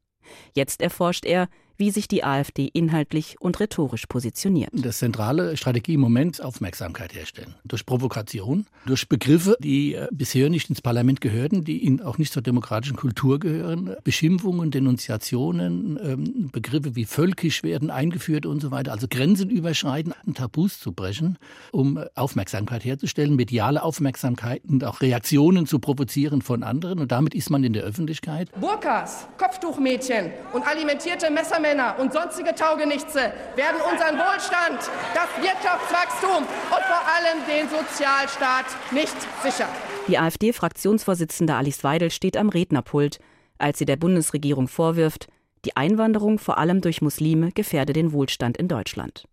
Jetzt 0.53 0.81
erforscht 0.81 1.25
er, 1.25 1.49
wie 1.77 1.91
sich 1.91 2.07
die 2.07 2.23
AfD 2.23 2.69
inhaltlich 2.73 3.35
und 3.39 3.59
rhetorisch 3.59 4.07
positioniert. 4.07 4.71
Das 4.73 4.97
zentrale 4.97 5.55
Strategie 5.57 5.93
im 5.93 6.01
Moment 6.01 6.41
Aufmerksamkeit 6.41 7.13
herstellen. 7.13 7.55
Durch 7.63 7.85
Provokation, 7.85 8.65
durch 8.85 9.07
Begriffe, 9.07 9.55
die 9.59 9.93
äh, 9.93 10.07
bisher 10.11 10.49
nicht 10.49 10.69
ins 10.69 10.81
Parlament 10.81 11.21
gehörten, 11.21 11.63
die 11.63 11.83
ihnen 11.83 12.01
auch 12.01 12.17
nicht 12.17 12.33
zur 12.33 12.41
demokratischen 12.41 12.97
Kultur 12.97 13.39
gehören. 13.39 13.95
Beschimpfungen, 14.03 14.71
Denunziationen, 14.71 15.99
ähm, 16.01 16.49
Begriffe 16.51 16.95
wie 16.95 17.05
völkisch 17.05 17.63
werden 17.63 17.91
eingeführt 17.91 18.45
und 18.45 18.59
so 18.59 18.71
weiter. 18.71 18.91
Also 18.91 19.07
Grenzen 19.09 19.49
überschreiten, 19.49 20.13
Tabus 20.33 20.79
zu 20.79 20.91
brechen, 20.91 21.37
um 21.71 21.99
Aufmerksamkeit 22.15 22.83
herzustellen, 22.83 23.35
mediale 23.35 23.83
Aufmerksamkeit 23.83 24.63
und 24.67 24.83
auch 24.83 25.01
Reaktionen 25.01 25.67
zu 25.67 25.79
provozieren 25.79 26.41
von 26.41 26.63
anderen. 26.63 26.99
Und 26.99 27.11
damit 27.11 27.35
ist 27.35 27.49
man 27.49 27.63
in 27.63 27.73
der 27.73 27.83
Öffentlichkeit. 27.83 28.49
Burkas, 28.59 29.27
Kopftuchmädchen 29.37 30.31
und 30.53 30.65
alimentierte 30.65 31.29
Messermänner 31.29 31.66
Männer 31.67 31.99
und 31.99 32.13
sonstige 32.13 32.55
Taugenichtse 32.55 33.33
werden 33.57 33.81
unseren 33.91 34.15
Wohlstand, 34.17 34.79
das 35.13 35.27
Wirtschaftswachstum 35.43 36.43
und 36.43 36.83
vor 36.85 37.03
allem 37.13 37.45
den 37.45 37.67
Sozialstaat 37.67 38.67
nicht 38.91 39.17
sichern. 39.43 39.67
Die 40.07 40.17
AfD-Fraktionsvorsitzende 40.17 41.55
Alice 41.55 41.83
Weidel 41.83 42.09
steht 42.09 42.37
am 42.37 42.47
Rednerpult, 42.47 43.19
als 43.57 43.79
sie 43.79 43.85
der 43.85 43.97
Bundesregierung 43.97 44.69
vorwirft, 44.69 45.27
die 45.65 45.75
Einwanderung 45.75 46.39
vor 46.39 46.57
allem 46.57 46.79
durch 46.79 47.01
Muslime 47.01 47.51
gefährde 47.51 47.91
den 47.91 48.13
Wohlstand 48.13 48.55
in 48.55 48.69
Deutschland. 48.69 49.25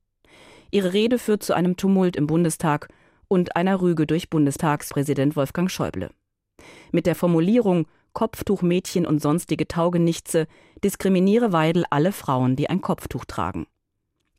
Ihre 0.73 0.93
Rede 0.93 1.21
führt 1.21 1.45
zu 1.45 1.55
einem 1.55 1.77
Tumult 1.77 2.17
im 2.17 2.27
Bundestag 2.27 2.89
und 3.29 3.55
einer 3.55 3.81
Rüge 3.81 4.09
durch 4.09 4.29
Bundestagspräsident 4.29 5.37
Wolfgang 5.37 5.71
Schäuble. 5.71 6.11
Mit 6.91 7.07
der 7.07 7.15
Formulierung 7.15 7.87
Kopftuchmädchen 8.15 9.07
und 9.07 9.21
sonstige 9.21 9.69
Taugenichtse 9.69 10.47
diskriminiere 10.83 11.53
Weidel 11.53 11.85
alle 11.91 12.13
Frauen, 12.13 12.57
die 12.57 12.71
ein 12.71 12.81
Kopftuch 12.81 13.25
tragen. 13.27 13.67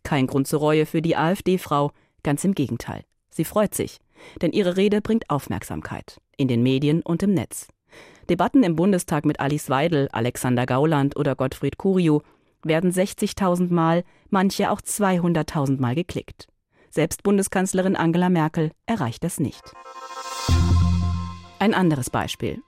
Kein 0.03 0.27
Grund 0.27 0.47
zur 0.47 0.59
Reue 0.59 0.85
für 0.85 1.01
die 1.01 1.15
AfD-Frau, 1.15 1.91
ganz 2.23 2.43
im 2.43 2.55
Gegenteil. 2.55 3.03
Sie 3.29 3.45
freut 3.45 3.75
sich, 3.75 3.99
denn 4.41 4.51
ihre 4.51 4.77
Rede 4.77 5.01
bringt 5.01 5.29
Aufmerksamkeit 5.29 6.19
in 6.37 6.47
den 6.47 6.63
Medien 6.63 7.01
und 7.01 7.23
im 7.23 7.33
Netz. 7.33 7.67
Debatten 8.29 8.63
im 8.63 8.75
Bundestag 8.75 9.25
mit 9.25 9.39
Alice 9.39 9.69
Weidel, 9.69 10.09
Alexander 10.11 10.65
Gauland 10.65 11.15
oder 11.15 11.35
Gottfried 11.35 11.77
Curio 11.77 12.21
werden 12.63 12.91
60.000 12.91 13.71
Mal, 13.71 14.03
manche 14.29 14.71
auch 14.71 14.81
200.000 14.81 15.79
Mal 15.79 15.95
geklickt. 15.95 16.47
Selbst 16.89 17.23
Bundeskanzlerin 17.23 17.95
Angela 17.95 18.29
Merkel 18.29 18.71
erreicht 18.85 19.23
das 19.23 19.39
nicht. 19.39 19.61
Ein 21.59 21.73
anderes 21.73 22.09
Beispiel. 22.09 22.61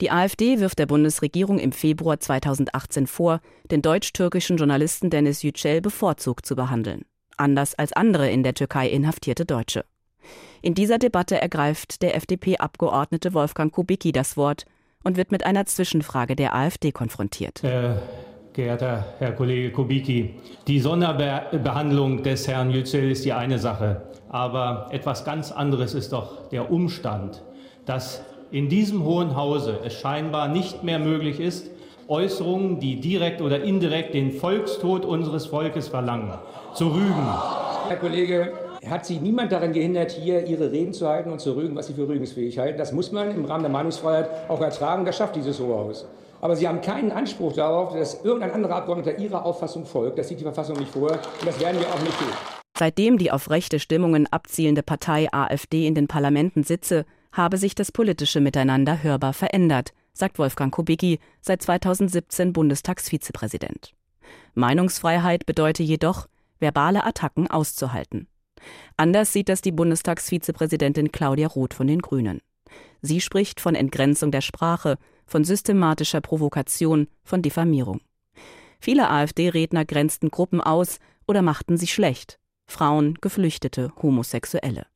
Die 0.00 0.10
AfD 0.10 0.58
wirft 0.58 0.80
der 0.80 0.86
Bundesregierung 0.86 1.58
im 1.58 1.70
Februar 1.70 2.18
2018 2.18 3.06
vor, 3.06 3.40
den 3.70 3.80
deutsch-türkischen 3.80 4.56
Journalisten 4.56 5.08
Dennis 5.08 5.42
Yücel 5.42 5.80
bevorzugt 5.80 6.46
zu 6.46 6.56
behandeln, 6.56 7.04
anders 7.36 7.76
als 7.76 7.92
andere 7.92 8.28
in 8.30 8.42
der 8.42 8.54
Türkei 8.54 8.88
inhaftierte 8.88 9.44
Deutsche. 9.44 9.84
In 10.62 10.74
dieser 10.74 10.98
Debatte 10.98 11.40
ergreift 11.40 12.02
der 12.02 12.16
FDP-Abgeordnete 12.16 13.34
Wolfgang 13.34 13.72
Kubicki 13.72 14.10
das 14.10 14.36
Wort 14.36 14.64
und 15.04 15.16
wird 15.16 15.30
mit 15.30 15.46
einer 15.46 15.66
Zwischenfrage 15.66 16.34
der 16.34 16.54
AfD 16.54 16.90
konfrontiert. 16.90 17.62
Äh, 17.62 17.96
geehrter 18.52 19.14
Herr 19.18 19.32
Kollege 19.32 19.70
Kubicki, 19.70 20.34
die 20.66 20.80
Sonderbehandlung 20.80 22.22
des 22.22 22.48
Herrn 22.48 22.70
Yücel 22.70 23.10
ist 23.10 23.24
die 23.24 23.32
eine 23.32 23.58
Sache, 23.58 24.02
aber 24.28 24.88
etwas 24.90 25.24
ganz 25.24 25.52
anderes 25.52 25.94
ist 25.94 26.12
doch 26.12 26.48
der 26.48 26.70
Umstand, 26.70 27.42
dass 27.84 28.22
in 28.54 28.68
diesem 28.68 29.04
Hohen 29.04 29.34
Hause 29.34 29.80
es 29.84 29.94
scheinbar 29.94 30.46
nicht 30.46 30.84
mehr 30.84 31.00
möglich 31.00 31.40
ist, 31.40 31.72
Äußerungen, 32.06 32.78
die 32.78 33.00
direkt 33.00 33.40
oder 33.40 33.64
indirekt 33.64 34.14
den 34.14 34.30
Volkstod 34.30 35.04
unseres 35.04 35.46
Volkes 35.46 35.88
verlangen, 35.88 36.32
zu 36.72 36.86
rügen. 36.86 37.26
Herr 37.88 37.96
Kollege, 37.96 38.52
hat 38.88 39.06
Sie 39.06 39.18
niemand 39.18 39.50
daran 39.50 39.72
gehindert, 39.72 40.12
hier 40.12 40.46
Ihre 40.46 40.70
Reden 40.70 40.92
zu 40.92 41.08
halten 41.08 41.32
und 41.32 41.40
zu 41.40 41.56
rügen, 41.56 41.74
was 41.74 41.88
Sie 41.88 41.94
für 41.94 42.06
rügensfähig 42.06 42.56
halten? 42.56 42.78
Das 42.78 42.92
muss 42.92 43.10
man 43.10 43.32
im 43.32 43.44
Rahmen 43.44 43.64
der 43.64 43.72
Meinungsfreiheit 43.72 44.30
auch 44.48 44.60
ertragen. 44.60 45.04
Das 45.04 45.16
schafft 45.16 45.34
dieses 45.34 45.58
Hohe 45.58 45.74
Haus. 45.74 46.06
Aber 46.40 46.54
Sie 46.54 46.68
haben 46.68 46.80
keinen 46.80 47.10
Anspruch 47.10 47.54
darauf, 47.54 47.92
dass 47.96 48.22
irgendein 48.22 48.52
anderer 48.52 48.76
Abgeordneter 48.76 49.18
Ihrer 49.18 49.44
Auffassung 49.44 49.84
folgt. 49.84 50.16
Das 50.16 50.28
sieht 50.28 50.38
die 50.38 50.44
Verfassung 50.44 50.76
nicht 50.76 50.92
vor. 50.92 51.10
Und 51.10 51.46
das 51.46 51.58
werden 51.58 51.80
wir 51.80 51.88
auch 51.88 52.00
nicht 52.00 52.16
tun. 52.18 52.28
Seitdem 52.78 53.18
die 53.18 53.32
auf 53.32 53.50
rechte 53.50 53.80
Stimmungen 53.80 54.28
abzielende 54.30 54.84
Partei 54.84 55.26
AfD 55.32 55.88
in 55.88 55.96
den 55.96 56.06
Parlamenten 56.06 56.62
sitze, 56.62 57.04
habe 57.34 57.58
sich 57.58 57.74
das 57.74 57.92
politische 57.92 58.40
Miteinander 58.40 59.02
hörbar 59.02 59.32
verändert, 59.32 59.92
sagt 60.12 60.38
Wolfgang 60.38 60.72
Kubicki, 60.72 61.18
seit 61.40 61.62
2017 61.62 62.52
Bundestagsvizepräsident. 62.52 63.92
Meinungsfreiheit 64.54 65.44
bedeute 65.44 65.82
jedoch, 65.82 66.28
verbale 66.60 67.04
Attacken 67.04 67.50
auszuhalten. 67.50 68.28
Anders 68.96 69.32
sieht 69.32 69.48
das 69.48 69.60
die 69.60 69.72
Bundestagsvizepräsidentin 69.72 71.12
Claudia 71.12 71.48
Roth 71.48 71.74
von 71.74 71.86
den 71.86 72.00
Grünen. 72.00 72.40
Sie 73.02 73.20
spricht 73.20 73.60
von 73.60 73.74
Entgrenzung 73.74 74.30
der 74.30 74.40
Sprache, 74.40 74.96
von 75.26 75.44
systematischer 75.44 76.20
Provokation, 76.20 77.08
von 77.24 77.42
Diffamierung. 77.42 78.00
Viele 78.78 79.10
AfD-Redner 79.10 79.84
grenzten 79.84 80.30
Gruppen 80.30 80.60
aus 80.60 80.98
oder 81.26 81.42
machten 81.42 81.76
sie 81.76 81.86
schlecht. 81.86 82.38
Frauen, 82.66 83.18
Geflüchtete, 83.20 83.92
Homosexuelle. 84.00 84.86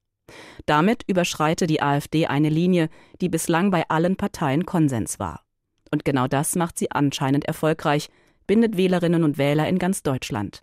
Damit 0.67 1.05
überschreite 1.07 1.67
die 1.67 1.83
AfD 1.83 2.27
eine 2.27 2.49
Linie, 2.49 2.89
die 3.21 3.29
bislang 3.29 3.71
bei 3.71 3.89
allen 3.89 4.17
Parteien 4.17 4.67
Konsens 4.67 5.19
war. 5.19 5.43
Und 5.91 6.05
genau 6.05 6.27
das 6.27 6.55
macht 6.57 6.79
sie 6.79 6.91
anscheinend 6.91 7.45
erfolgreich, 7.47 8.09
bindet 8.47 8.77
Wählerinnen 8.77 9.25
und 9.25 9.39
Wähler 9.39 9.69
in 9.69 9.79
ganz 9.79 10.03
Deutschland. 10.03 10.63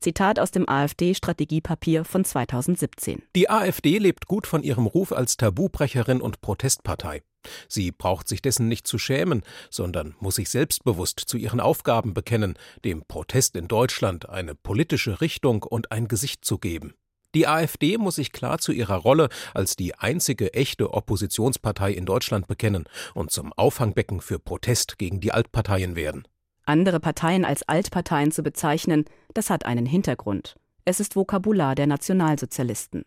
Zitat 0.00 0.38
aus 0.38 0.50
dem 0.50 0.68
AfD-Strategiepapier 0.68 2.04
von 2.04 2.24
2017. 2.24 3.22
Die 3.34 3.48
AfD 3.48 3.98
lebt 3.98 4.26
gut 4.26 4.46
von 4.46 4.62
ihrem 4.62 4.86
Ruf 4.86 5.12
als 5.12 5.36
Tabubrecherin 5.36 6.20
und 6.20 6.40
Protestpartei. 6.40 7.22
Sie 7.68 7.92
braucht 7.92 8.28
sich 8.28 8.42
dessen 8.42 8.68
nicht 8.68 8.86
zu 8.86 8.98
schämen, 8.98 9.42
sondern 9.70 10.14
muss 10.20 10.36
sich 10.36 10.50
selbstbewusst 10.50 11.20
zu 11.20 11.36
ihren 11.36 11.60
Aufgaben 11.60 12.12
bekennen, 12.12 12.58
dem 12.84 13.04
Protest 13.06 13.56
in 13.56 13.68
Deutschland 13.68 14.28
eine 14.28 14.54
politische 14.54 15.20
Richtung 15.20 15.62
und 15.62 15.92
ein 15.92 16.08
Gesicht 16.08 16.44
zu 16.44 16.58
geben. 16.58 16.94
Die 17.36 17.46
AfD 17.46 17.98
muss 17.98 18.14
sich 18.14 18.32
klar 18.32 18.56
zu 18.56 18.72
ihrer 18.72 18.96
Rolle 18.96 19.28
als 19.52 19.76
die 19.76 19.94
einzige 19.94 20.54
echte 20.54 20.94
Oppositionspartei 20.94 21.92
in 21.92 22.06
Deutschland 22.06 22.46
bekennen 22.46 22.84
und 23.12 23.30
zum 23.30 23.52
Auffangbecken 23.52 24.22
für 24.22 24.38
Protest 24.38 24.96
gegen 24.96 25.20
die 25.20 25.32
Altparteien 25.32 25.96
werden. 25.96 26.26
Andere 26.64 26.98
Parteien 26.98 27.44
als 27.44 27.62
Altparteien 27.68 28.32
zu 28.32 28.42
bezeichnen, 28.42 29.04
das 29.34 29.50
hat 29.50 29.66
einen 29.66 29.84
Hintergrund. 29.84 30.56
Es 30.86 30.98
ist 30.98 31.14
Vokabular 31.14 31.74
der 31.74 31.86
Nationalsozialisten. 31.86 33.04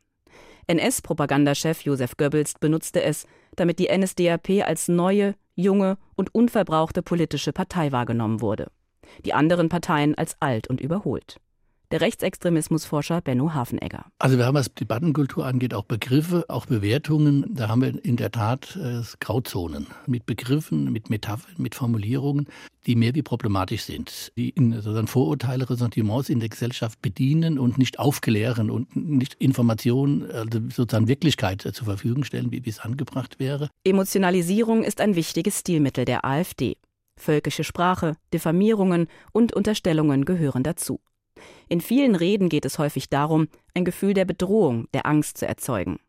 NS-Propagandachef 0.68 1.82
Josef 1.82 2.16
Goebbels 2.16 2.54
benutzte 2.60 3.02
es, 3.02 3.26
damit 3.56 3.80
die 3.80 3.90
NSDAP 3.92 4.64
als 4.64 4.90
neue, 4.90 5.34
junge 5.56 5.98
und 6.16 6.36
unverbrauchte 6.36 7.02
politische 7.02 7.52
Partei 7.52 7.92
wahrgenommen 7.92 8.42
wurde. 8.42 8.68
Die 9.26 9.34
anderen 9.34 9.70
Parteien 9.70 10.14
als 10.14 10.40
alt 10.40 10.68
und 10.68 10.82
überholt 10.82 11.40
der 11.92 12.02
Rechtsextremismusforscher 12.02 13.22
Benno 13.22 13.54
Hafenegger. 13.54 14.06
Also 14.20 14.38
wir 14.38 14.46
haben, 14.46 14.56
was 14.56 14.74
Debattenkultur 14.74 15.46
angeht, 15.46 15.74
auch 15.74 15.86
Begriffe, 15.86 16.46
auch 16.48 16.66
Bewertungen. 16.66 17.46
Da 17.54 17.68
haben 17.68 17.82
wir 17.82 18.04
in 18.04 18.16
der 18.16 18.32
Tat 18.32 18.76
äh, 18.76 19.02
Grauzonen 19.20 19.88
mit 20.06 20.26
Begriffen, 20.26 20.92
mit 20.92 21.10
Metaphern, 21.10 21.56
mit 21.58 21.76
Formulierungen, 21.76 22.48
die 22.86 22.96
mehr 22.96 23.16
wie 23.16 23.22
problematisch 23.22 23.84
sind, 23.84 24.32
die 24.38 24.50
in, 24.50 24.74
sozusagen 24.74 25.08
Vorurteile, 25.08 25.70
Ressentiments 25.70 26.30
in 26.30 26.40
der 26.40 26.50
Gesellschaft 26.50 27.02
bedienen 27.02 27.60
und 27.60 27.78
nicht 27.78 28.00
aufklären 28.00 28.70
und 28.70 28.96
nicht 28.96 29.36
Informationen, 29.36 30.30
also 30.32 30.60
sozusagen 30.70 31.08
Wirklichkeit 31.08 31.62
zur 31.62 31.86
Verfügung 31.86 32.24
stellen, 32.24 32.52
wie 32.52 32.62
es 32.66 32.80
angebracht 32.80 33.40
wäre. 33.40 33.70
Emotionalisierung 33.84 34.84
ist 34.84 35.02
ein 35.02 35.16
wichtiges 35.16 35.60
Stilmittel 35.60 36.06
der 36.06 36.26
AfD. 36.26 36.78
Völkische 37.18 37.64
Sprache, 37.64 38.16
Diffamierungen 38.34 39.08
und 39.34 39.54
Unterstellungen 39.54 40.24
gehören 40.24 40.64
dazu. 40.64 41.02
In 41.68 41.82
vielen 41.82 42.16
Reden 42.16 42.50
geht 42.50 42.66
es 42.66 42.80
häufig 42.80 43.10
darum, 43.10 43.48
ein 43.74 43.86
Gefühl 43.86 44.14
der 44.14 44.26
Bedrohung, 44.26 44.88
der 44.94 45.06
Angst 45.06 45.38
zu 45.38 45.48
erzeugen. 45.48 46.00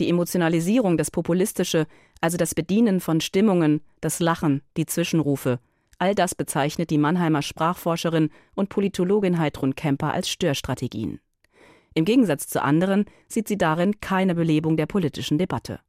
Die 0.00 0.08
Emotionalisierung, 0.08 0.96
das 0.96 1.10
Populistische, 1.10 1.86
also 2.20 2.36
das 2.36 2.54
Bedienen 2.54 3.00
von 3.00 3.20
Stimmungen, 3.20 3.82
das 4.00 4.20
Lachen, 4.20 4.62
die 4.76 4.86
Zwischenrufe, 4.86 5.60
all 5.98 6.14
das 6.14 6.34
bezeichnet 6.34 6.90
die 6.90 6.98
Mannheimer 6.98 7.42
Sprachforscherin 7.42 8.30
und 8.54 8.70
Politologin 8.70 9.38
Heidrun 9.38 9.74
Kemper 9.74 10.12
als 10.12 10.30
Störstrategien. 10.30 11.20
Im 11.94 12.04
Gegensatz 12.04 12.46
zu 12.46 12.62
anderen 12.62 13.04
sieht 13.28 13.48
sie 13.48 13.58
darin 13.58 14.00
keine 14.00 14.34
Belebung 14.34 14.76
der 14.76 14.86
politischen 14.86 15.38
Debatte. 15.38 15.80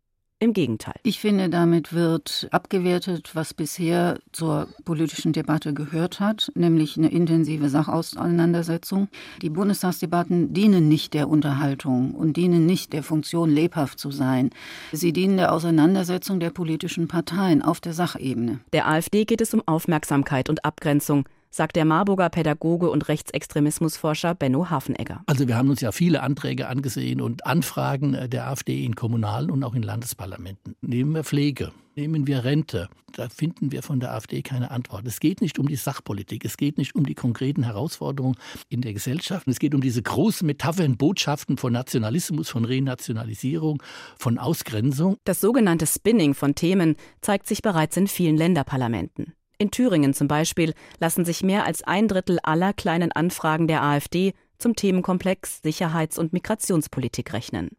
Im 0.41 0.53
Gegenteil. 0.53 0.95
Ich 1.03 1.19
finde, 1.19 1.49
damit 1.49 1.93
wird 1.93 2.47
abgewertet, 2.49 3.35
was 3.35 3.53
bisher 3.53 4.17
zur 4.31 4.67
politischen 4.85 5.33
Debatte 5.33 5.71
gehört 5.71 6.19
hat, 6.19 6.51
nämlich 6.55 6.97
eine 6.97 7.11
intensive 7.11 7.69
Sachauseinandersetzung. 7.69 9.07
Die 9.43 9.51
Bundestagsdebatten 9.51 10.51
dienen 10.51 10.87
nicht 10.87 11.13
der 11.13 11.29
Unterhaltung 11.29 12.15
und 12.15 12.37
dienen 12.37 12.65
nicht 12.65 12.91
der 12.91 13.03
Funktion, 13.03 13.51
lebhaft 13.51 13.99
zu 13.99 14.09
sein. 14.09 14.49
Sie 14.91 15.13
dienen 15.13 15.37
der 15.37 15.53
Auseinandersetzung 15.53 16.39
der 16.39 16.49
politischen 16.49 17.07
Parteien 17.07 17.61
auf 17.61 17.79
der 17.79 17.93
Sachebene. 17.93 18.61
Der 18.73 18.87
AfD 18.87 19.25
geht 19.25 19.41
es 19.41 19.53
um 19.53 19.61
Aufmerksamkeit 19.67 20.49
und 20.49 20.65
Abgrenzung 20.65 21.25
sagt 21.51 21.75
der 21.75 21.85
Marburger 21.85 22.29
Pädagoge 22.29 22.89
und 22.89 23.07
Rechtsextremismusforscher 23.07 24.33
Benno 24.33 24.69
Hafenegger. 24.69 25.21
Also 25.27 25.47
wir 25.47 25.57
haben 25.57 25.69
uns 25.69 25.81
ja 25.81 25.91
viele 25.91 26.23
Anträge 26.23 26.67
angesehen 26.67 27.21
und 27.21 27.45
Anfragen 27.45 28.17
der 28.29 28.47
AfD 28.47 28.83
in 28.83 28.95
kommunalen 28.95 29.51
und 29.51 29.63
auch 29.63 29.75
in 29.75 29.83
Landesparlamenten. 29.83 30.75
Nehmen 30.81 31.13
wir 31.13 31.23
Pflege, 31.23 31.71
nehmen 31.95 32.25
wir 32.25 32.43
Rente. 32.43 32.89
Da 33.13 33.27
finden 33.27 33.71
wir 33.73 33.83
von 33.83 33.99
der 33.99 34.13
AfD 34.13 34.41
keine 34.41 34.71
Antwort. 34.71 35.05
Es 35.05 35.19
geht 35.19 35.41
nicht 35.41 35.59
um 35.59 35.67
die 35.67 35.75
Sachpolitik, 35.75 36.45
es 36.45 36.55
geht 36.55 36.77
nicht 36.77 36.95
um 36.95 37.05
die 37.05 37.13
konkreten 37.13 37.63
Herausforderungen 37.63 38.37
in 38.69 38.81
der 38.81 38.93
Gesellschaft. 38.93 39.47
Es 39.47 39.59
geht 39.59 39.75
um 39.75 39.81
diese 39.81 40.01
großen 40.01 40.45
Metaphern, 40.45 40.95
Botschaften 40.95 41.57
von 41.57 41.73
Nationalismus, 41.73 42.49
von 42.49 42.63
Renationalisierung, 42.63 43.83
von 44.17 44.37
Ausgrenzung. 44.37 45.17
Das 45.25 45.41
sogenannte 45.41 45.87
Spinning 45.87 46.33
von 46.33 46.55
Themen 46.55 46.95
zeigt 47.19 47.47
sich 47.47 47.61
bereits 47.61 47.97
in 47.97 48.07
vielen 48.07 48.37
Länderparlamenten. 48.37 49.33
In 49.61 49.69
Thüringen 49.69 50.15
zum 50.15 50.27
Beispiel 50.27 50.73
lassen 50.99 51.23
sich 51.23 51.43
mehr 51.43 51.67
als 51.67 51.83
ein 51.83 52.07
Drittel 52.07 52.39
aller 52.41 52.73
kleinen 52.73 53.11
Anfragen 53.11 53.67
der 53.67 53.83
AfD 53.83 54.33
zum 54.57 54.75
Themenkomplex 54.75 55.61
Sicherheits- 55.61 56.17
und 56.17 56.33
Migrationspolitik 56.33 57.31
rechnen. 57.31 57.69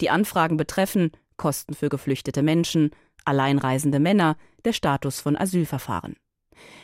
Die 0.00 0.10
Anfragen 0.10 0.56
betreffen 0.56 1.12
Kosten 1.36 1.74
für 1.74 1.90
geflüchtete 1.90 2.42
Menschen, 2.42 2.90
alleinreisende 3.24 4.00
Männer, 4.00 4.36
der 4.64 4.72
Status 4.72 5.20
von 5.20 5.36
Asylverfahren. 5.36 6.16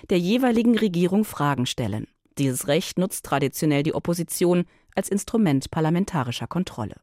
Der 0.09 0.21
jeweiligen 0.21 0.79
Regierung 0.79 1.25
Fragen 1.25 1.67
stellen. 1.67 2.07
Dieses 2.39 2.69
Recht 2.69 2.97
nutzt 2.97 3.27
traditionell 3.27 3.83
die 3.83 3.95
Opposition 3.95 4.67
als 4.95 5.09
Instrument 5.09 5.69
parlamentarischer 5.73 6.47
Kontrolle. 6.47 6.95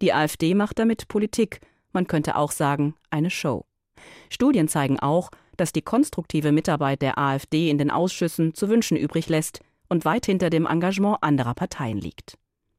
Die 0.00 0.12
AfD 0.12 0.54
macht 0.54 0.80
damit 0.80 1.06
Politik, 1.06 1.60
man 1.92 2.08
könnte 2.08 2.34
auch 2.34 2.50
sagen, 2.50 2.96
eine 3.10 3.30
Show. 3.30 3.67
Studien 4.30 4.68
zeigen 4.68 4.98
auch, 4.98 5.30
dass 5.56 5.72
die 5.72 5.82
konstruktive 5.82 6.52
Mitarbeit 6.52 7.02
der 7.02 7.18
AfD 7.18 7.68
in 7.68 7.78
den 7.78 7.90
Ausschüssen 7.90 8.54
zu 8.54 8.68
wünschen 8.68 8.96
übrig 8.96 9.28
lässt 9.28 9.60
und 9.88 10.04
weit 10.04 10.26
hinter 10.26 10.50
dem 10.50 10.66
Engagement 10.66 11.18
anderer 11.20 11.54
Parteien 11.54 11.98
liegt. 11.98 12.38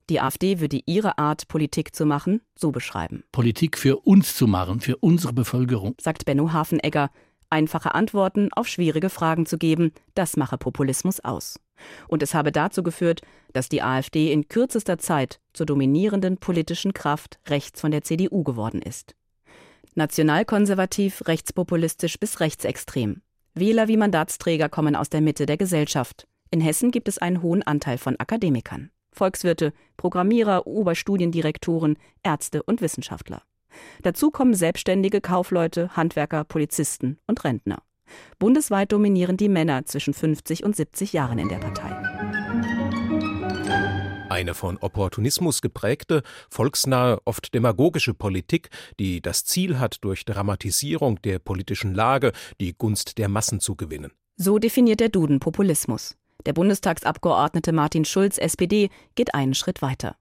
Die 0.09 0.19
AfD 0.19 0.59
würde 0.59 0.81
ihre 0.85 1.19
Art, 1.19 1.47
Politik 1.47 1.95
zu 1.95 2.05
machen, 2.05 2.41
so 2.55 2.71
beschreiben. 2.71 3.23
Politik 3.31 3.77
für 3.77 3.97
uns 3.97 4.35
zu 4.35 4.47
machen, 4.47 4.79
für 4.79 4.97
unsere 4.97 5.33
Bevölkerung, 5.33 5.93
sagt 6.01 6.25
Benno 6.25 6.51
Hafenegger. 6.51 7.11
Einfache 7.51 7.95
Antworten 7.95 8.49
auf 8.53 8.67
schwierige 8.67 9.09
Fragen 9.09 9.45
zu 9.45 9.57
geben, 9.57 9.91
das 10.13 10.37
mache 10.37 10.57
Populismus 10.57 11.19
aus. 11.19 11.59
Und 12.07 12.21
es 12.21 12.33
habe 12.33 12.51
dazu 12.51 12.83
geführt, 12.83 13.21
dass 13.53 13.69
die 13.69 13.81
AfD 13.81 14.31
in 14.31 14.47
kürzester 14.47 14.97
Zeit 14.97 15.39
zur 15.53 15.65
dominierenden 15.65 16.37
politischen 16.37 16.93
Kraft 16.93 17.39
rechts 17.47 17.81
von 17.81 17.91
der 17.91 18.03
CDU 18.03 18.43
geworden 18.43 18.81
ist. 18.81 19.15
Nationalkonservativ, 19.99 21.27
rechtspopulistisch 21.27 22.19
bis 22.19 22.39
rechtsextrem. 22.39 23.21
Wähler 23.53 23.87
wie 23.87 23.97
Mandatsträger 23.97 24.69
kommen 24.69 24.95
aus 24.95 25.09
der 25.09 25.21
Mitte 25.21 25.45
der 25.45 25.57
Gesellschaft. 25.57 26.25
In 26.51 26.61
Hessen 26.61 26.89
gibt 26.89 27.07
es 27.07 27.17
einen 27.17 27.43
hohen 27.43 27.61
Anteil 27.61 27.97
von 27.97 28.19
Akademikern. 28.19 28.91
Volkswirte, 29.11 29.73
Programmierer, 29.97 30.65
Oberstudiendirektoren, 30.65 31.97
Ärzte 32.23 32.63
und 32.63 32.81
Wissenschaftler. 32.81 33.43
Dazu 34.01 34.31
kommen 34.31 34.53
selbstständige 34.53 35.21
Kaufleute, 35.21 35.95
Handwerker, 35.95 36.43
Polizisten 36.43 37.19
und 37.27 37.43
Rentner. 37.43 37.83
Bundesweit 38.39 38.91
dominieren 38.91 39.37
die 39.37 39.49
Männer 39.49 39.85
zwischen 39.85 40.13
50 40.13 40.63
und 40.63 40.75
70 40.75 41.13
Jahren 41.13 41.37
in 41.37 41.49
der 41.49 41.57
Partei. 41.57 42.08
Eine 44.29 44.53
von 44.53 44.77
Opportunismus 44.77 45.59
geprägte, 45.61 46.21
volksnahe, 46.51 47.17
oft 47.25 47.51
demagogische 47.53 48.13
Politik, 48.13 48.69
die 48.99 49.21
das 49.21 49.43
Ziel 49.43 49.79
hat, 49.79 49.97
durch 50.01 50.23
Dramatisierung 50.23 51.19
der 51.23 51.39
politischen 51.39 51.95
Lage 51.95 52.31
die 52.61 52.73
Gunst 52.77 53.17
der 53.17 53.27
Massen 53.27 53.59
zu 53.59 53.75
gewinnen. 53.75 54.11
So 54.35 54.59
definiert 54.59 54.99
der 54.99 55.09
Duden 55.09 55.39
Populismus. 55.39 56.15
Der 56.45 56.53
Bundestagsabgeordnete 56.53 57.71
Martin 57.71 58.05
Schulz, 58.05 58.37
SPD, 58.37 58.89
geht 59.15 59.33
einen 59.33 59.55
Schritt 59.55 59.81
weiter. 59.81 60.15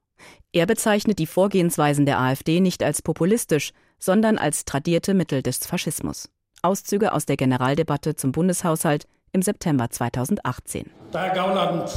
Er 0.52 0.64
bezeichnet 0.64 1.18
die 1.18 1.26
Vorgehensweisen 1.26 2.06
der 2.06 2.18
AfD 2.18 2.60
nicht 2.60 2.82
als 2.82 3.02
populistisch, 3.02 3.72
sondern 3.98 4.38
als 4.38 4.64
tradierte 4.64 5.12
Mittel 5.12 5.42
des 5.42 5.58
Faschismus. 5.58 6.30
Auszüge 6.62 7.12
aus 7.12 7.26
der 7.26 7.36
Generaldebatte 7.36 8.16
zum 8.16 8.32
Bundeshaushalt 8.32 9.06
im 9.32 9.42
September 9.42 9.90
2018. 9.90 10.90
Herr 11.12 11.30
Gauland, 11.34 11.90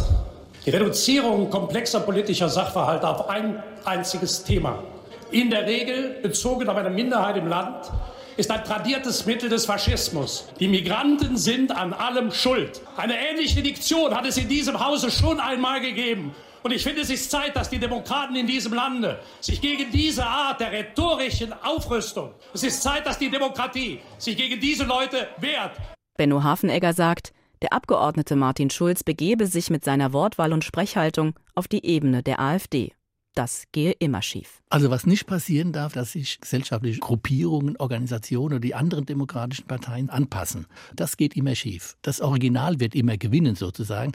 die 0.66 0.70
Reduzierung 0.70 1.50
komplexer 1.50 2.02
politischer 2.02 2.50
Sachverhalte 2.50 3.08
auf 3.08 3.30
ein 3.30 3.62
einziges 3.84 4.44
Thema, 4.44 4.84
in 5.32 5.50
der 5.50 5.66
Regel 5.66 6.20
bezogen 6.22 6.68
auf 6.70 6.78
eine 6.78 6.90
Minderheit 6.90 7.38
im 7.38 7.48
Land, 7.48 7.92
ist 8.38 8.52
ein 8.52 8.64
tradiertes 8.64 9.26
Mittel 9.26 9.50
des 9.50 9.66
Faschismus. 9.66 10.48
Die 10.60 10.68
Migranten 10.68 11.38
sind 11.38 11.72
an 11.76 11.94
allem 11.94 12.32
schuld. 12.32 12.82
Eine 12.96 13.16
ähnliche 13.18 13.62
Diktion 13.62 14.16
hat 14.16 14.26
es 14.26 14.38
in 14.38 14.48
diesem 14.48 14.86
Hause 14.86 15.12
schon 15.12 15.40
einmal 15.40 15.82
gegeben. 15.82 16.34
Und 16.64 16.72
ich 16.72 16.84
finde, 16.84 17.02
es 17.02 17.10
ist 17.10 17.32
Zeit, 17.32 17.56
dass 17.56 17.70
die 17.70 17.80
Demokraten 17.80 18.36
in 18.36 18.46
diesem 18.46 18.74
Lande 18.74 19.20
sich 19.40 19.60
gegen 19.62 19.92
diese 19.92 20.26
Art 20.26 20.60
der 20.60 20.72
rhetorischen 20.72 21.54
Aufrüstung, 21.64 22.32
es 22.54 22.64
ist 22.64 22.84
Zeit, 22.84 23.06
dass 23.06 23.18
die 23.18 23.32
Demokratie 23.32 24.00
sich 24.18 24.38
gegen 24.38 24.60
diese 24.60 24.84
Leute 24.84 25.28
wehrt. 25.38 25.72
Benno 26.18 26.44
Hafenegger 26.44 26.94
sagt, 26.94 27.34
der 27.62 27.74
Abgeordnete 27.74 28.36
Martin 28.36 28.70
Schulz 28.70 29.04
begebe 29.04 29.48
sich 29.48 29.70
mit 29.70 29.86
seiner 29.86 30.14
Wortwahl 30.14 30.54
und 30.54 30.64
Sprechhaltung 30.64 31.34
auf 31.56 31.68
die 31.68 31.86
Ebene 31.86 32.24
der 32.24 32.40
AfD. 32.40 32.94
Das 33.34 33.64
gehe 33.72 33.94
immer 33.94 34.22
schief. 34.22 34.62
Also 34.70 34.90
was 34.90 35.06
nicht 35.06 35.26
passieren 35.26 35.72
darf, 35.72 35.94
dass 35.94 36.14
sich 36.14 36.40
gesellschaftliche 36.42 37.00
Gruppierungen, 37.00 37.78
Organisationen 37.78 38.54
oder 38.56 38.60
die 38.60 38.76
anderen 38.76 39.06
demokratischen 39.06 39.68
Parteien 39.68 40.10
anpassen. 40.10 40.66
Das 40.96 41.16
geht 41.16 41.36
immer 41.36 41.56
schief. 41.56 41.98
Das 42.02 42.20
Original 42.20 42.80
wird 42.82 42.94
immer 42.94 43.18
gewinnen 43.18 43.56
sozusagen. 43.56 44.12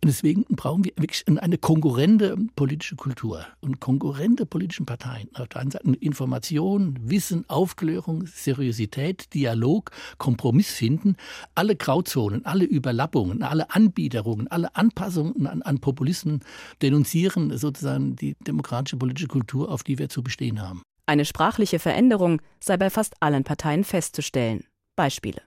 Und 0.00 0.06
deswegen 0.08 0.44
brauchen 0.44 0.84
wir 0.84 0.92
wirklich 0.96 1.24
eine 1.26 1.58
konkurrente 1.58 2.36
politische 2.54 2.94
Kultur 2.96 3.46
und 3.60 3.80
konkurrente 3.80 4.46
politische 4.46 4.84
Parteien. 4.84 5.28
Auf 5.34 5.48
der 5.48 5.60
einen 5.60 5.70
Seite 5.72 5.92
Information, 6.00 6.98
Wissen, 7.02 7.44
Aufklärung, 7.48 8.26
Seriosität, 8.26 9.34
Dialog, 9.34 9.90
Kompromiss 10.18 10.72
finden, 10.72 11.16
alle 11.56 11.74
Grauzonen, 11.74 12.44
alle 12.44 12.64
Überlappungen, 12.64 13.42
alle 13.42 13.70
Anbiederungen, 13.70 14.48
alle 14.48 14.74
Anpassungen 14.76 15.46
an, 15.48 15.62
an 15.62 15.78
Populismen 15.80 16.40
denunzieren 16.80 17.56
sozusagen 17.56 18.14
die 18.16 18.36
demokratische 18.52 18.96
politische 18.96 19.28
Kultur, 19.28 19.70
auf 19.70 19.82
die 19.82 19.98
wir 19.98 20.08
zu 20.08 20.22
bestehen 20.22 20.60
haben. 20.62 20.82
Eine 21.06 21.24
sprachliche 21.24 21.78
Veränderung 21.78 22.40
sei 22.60 22.76
bei 22.76 22.90
fast 22.90 23.14
allen 23.20 23.44
Parteien 23.44 23.84
festzustellen. 23.84 24.64
Beispiele. 24.94 25.40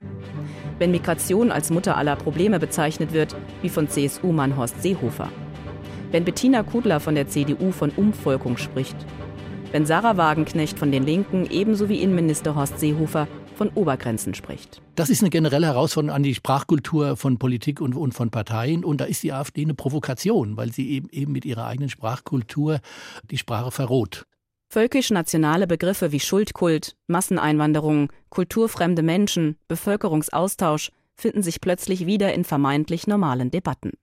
Wenn 0.80 0.92
Migration 0.92 1.52
als 1.52 1.70
Mutter 1.70 1.98
aller 1.98 2.16
Probleme 2.16 2.60
bezeichnet 2.60 3.14
wird, 3.14 3.36
wie 3.62 3.70
von 3.70 3.88
CSU-Mann 3.88 4.58
Horst 4.58 4.82
Seehofer. 4.82 5.30
Wenn 6.12 6.26
Bettina 6.26 6.64
Kudler 6.64 7.00
von 7.00 7.16
der 7.16 7.28
CDU 7.28 7.72
von 7.72 7.92
Umvolkung 7.92 8.58
spricht. 8.58 8.98
Wenn 9.72 9.86
Sarah 9.86 10.18
Wagenknecht 10.18 10.80
von 10.80 10.92
den 10.92 11.04
Linken 11.04 11.46
ebenso 11.50 11.90
wie 11.90 12.02
Innenminister 12.02 12.56
Horst 12.56 12.80
Seehofer 12.80 13.28
von 13.56 13.70
Obergrenzen 13.70 14.34
spricht. 14.34 14.82
Das 14.96 15.10
ist 15.10 15.22
eine 15.22 15.30
generelle 15.30 15.68
Herausforderung 15.68 16.16
an 16.16 16.24
die 16.24 16.36
Sprachkultur 16.36 17.18
von 17.18 17.38
Politik 17.38 17.82
und, 17.82 17.96
und 17.96 18.14
von 18.14 18.30
Parteien. 18.30 18.84
Und 18.84 19.02
da 19.02 19.06
ist 19.06 19.24
die 19.24 19.34
AfD 19.34 19.62
eine 19.62 19.74
Provokation, 19.74 20.58
weil 20.58 20.72
sie 20.72 20.90
eben, 20.92 21.10
eben 21.10 21.32
mit 21.32 21.46
ihrer 21.46 21.66
eigenen 21.66 21.90
Sprachkultur 21.90 22.80
die 23.30 23.38
Sprache 23.38 23.72
verroht. 23.72 24.26
Völkisch-nationale 24.70 25.68
Begriffe 25.68 26.12
wie 26.12 26.20
Schuldkult, 26.20 26.96
Masseneinwanderung, 27.08 28.12
kulturfremde 28.30 29.04
Menschen, 29.04 29.58
Bevölkerungsaustausch 29.68 30.92
finden 31.16 31.44
sich 31.44 31.62
plötzlich 31.62 32.06
wieder 32.06 32.34
in 32.34 32.44
vermeintlich 32.44 33.08
normalen 33.08 33.52
Debatten. 33.52 33.94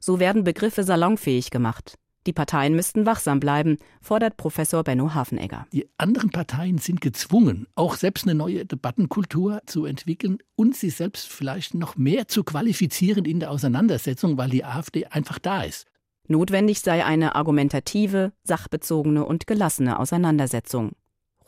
So 0.00 0.18
werden 0.18 0.44
Begriffe 0.44 0.82
salonfähig 0.82 1.50
gemacht. 1.50 1.96
Die 2.26 2.32
Parteien 2.32 2.76
müssten 2.76 3.04
wachsam 3.04 3.40
bleiben, 3.40 3.78
fordert 4.00 4.36
Professor 4.36 4.84
Benno 4.84 5.12
Hafenegger. 5.12 5.66
Die 5.72 5.88
anderen 5.98 6.30
Parteien 6.30 6.78
sind 6.78 7.00
gezwungen, 7.00 7.66
auch 7.74 7.96
selbst 7.96 8.24
eine 8.24 8.36
neue 8.36 8.64
Debattenkultur 8.64 9.60
zu 9.66 9.86
entwickeln 9.86 10.38
und 10.54 10.76
sie 10.76 10.90
selbst 10.90 11.28
vielleicht 11.28 11.74
noch 11.74 11.96
mehr 11.96 12.28
zu 12.28 12.44
qualifizieren 12.44 13.24
in 13.24 13.40
der 13.40 13.50
Auseinandersetzung, 13.50 14.38
weil 14.38 14.50
die 14.50 14.64
AfD 14.64 15.06
einfach 15.06 15.40
da 15.40 15.62
ist. 15.62 15.86
Notwendig 16.28 16.80
sei 16.80 17.04
eine 17.04 17.34
argumentative, 17.34 18.32
sachbezogene 18.44 19.24
und 19.24 19.48
gelassene 19.48 19.98
Auseinandersetzung. 19.98 20.92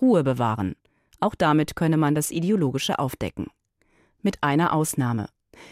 Ruhe 0.01 0.25
bewahren. 0.25 0.75
Auch 1.21 1.37
damit 1.37 1.77
könne 1.77 1.97
man 1.97 2.17
das 2.17 2.33
Ideologische 2.33 2.99
aufdecken. 2.99 3.47
Mit 4.23 4.43
einer 4.43 4.73
Ausnahme. 4.73 5.29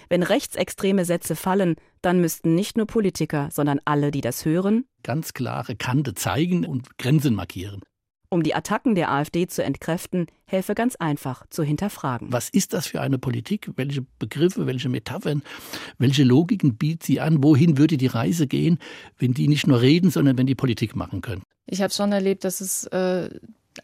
Wenn 0.08 0.22
rechtsextreme 0.22 1.04
Sätze 1.04 1.36
fallen, 1.36 1.76
dann 2.00 2.20
müssten 2.20 2.54
nicht 2.54 2.76
nur 2.76 2.86
Politiker, 2.86 3.48
sondern 3.52 3.80
alle, 3.84 4.10
die 4.10 4.20
das 4.20 4.44
hören, 4.44 4.84
ganz 5.02 5.32
klare 5.34 5.76
Kante 5.76 6.14
zeigen 6.14 6.64
und 6.64 6.98
Grenzen 6.98 7.34
markieren. 7.34 7.82
Um 8.32 8.42
die 8.42 8.54
Attacken 8.54 8.94
der 8.94 9.12
AfD 9.12 9.46
zu 9.46 9.62
entkräften, 9.62 10.26
helfe 10.46 10.74
ganz 10.74 10.96
einfach 10.96 11.44
zu 11.50 11.62
hinterfragen. 11.62 12.32
Was 12.32 12.48
ist 12.48 12.72
das 12.72 12.86
für 12.86 13.02
eine 13.02 13.18
Politik? 13.18 13.70
Welche 13.76 14.06
Begriffe, 14.18 14.66
welche 14.66 14.88
Metaphern, 14.88 15.42
welche 15.98 16.24
Logiken 16.24 16.78
bietet 16.78 17.02
sie 17.02 17.20
an? 17.20 17.42
Wohin 17.44 17.76
würde 17.76 17.98
die 17.98 18.06
Reise 18.06 18.46
gehen, 18.46 18.78
wenn 19.18 19.34
die 19.34 19.48
nicht 19.48 19.66
nur 19.66 19.82
reden, 19.82 20.10
sondern 20.10 20.38
wenn 20.38 20.46
die 20.46 20.54
Politik 20.54 20.96
machen 20.96 21.20
können? 21.20 21.42
Ich 21.66 21.82
habe 21.82 21.92
schon 21.92 22.10
erlebt, 22.10 22.44
dass 22.44 22.62
es 22.62 22.84
äh, 22.86 23.28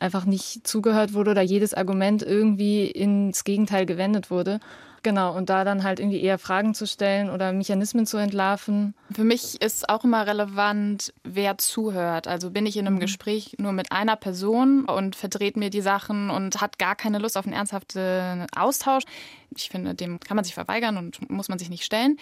einfach 0.00 0.24
nicht 0.24 0.66
zugehört 0.66 1.12
wurde 1.12 1.32
oder 1.32 1.42
jedes 1.42 1.74
Argument 1.74 2.22
irgendwie 2.22 2.86
ins 2.86 3.44
Gegenteil 3.44 3.84
gewendet 3.84 4.30
wurde. 4.30 4.60
Genau, 5.08 5.34
und 5.34 5.48
da 5.48 5.64
dann 5.64 5.84
halt 5.84 6.00
irgendwie 6.00 6.20
eher 6.20 6.36
Fragen 6.36 6.74
zu 6.74 6.86
stellen 6.86 7.30
oder 7.30 7.54
Mechanismen 7.54 8.04
zu 8.04 8.18
entlarven. 8.18 8.92
Für 9.10 9.24
mich 9.24 9.58
ist 9.62 9.88
auch 9.88 10.04
immer 10.04 10.26
relevant, 10.26 11.14
wer 11.24 11.56
zuhört. 11.56 12.28
Also 12.28 12.50
bin 12.50 12.66
ich 12.66 12.76
in 12.76 12.86
einem 12.86 12.96
mhm. 12.96 13.00
Gespräch 13.00 13.56
nur 13.58 13.72
mit 13.72 13.90
einer 13.90 14.16
Person 14.16 14.84
und 14.84 15.16
verdreht 15.16 15.56
mir 15.56 15.70
die 15.70 15.80
Sachen 15.80 16.28
und 16.28 16.60
hat 16.60 16.78
gar 16.78 16.94
keine 16.94 17.20
Lust 17.20 17.38
auf 17.38 17.46
einen 17.46 17.54
ernsthaften 17.54 18.44
Austausch. 18.54 19.04
Ich 19.56 19.70
finde, 19.70 19.94
dem 19.94 20.20
kann 20.20 20.34
man 20.34 20.44
sich 20.44 20.52
verweigern 20.52 20.98
und 20.98 21.30
muss 21.30 21.48
man 21.48 21.58
sich 21.58 21.70
nicht 21.70 21.86
stellen. 21.86 22.18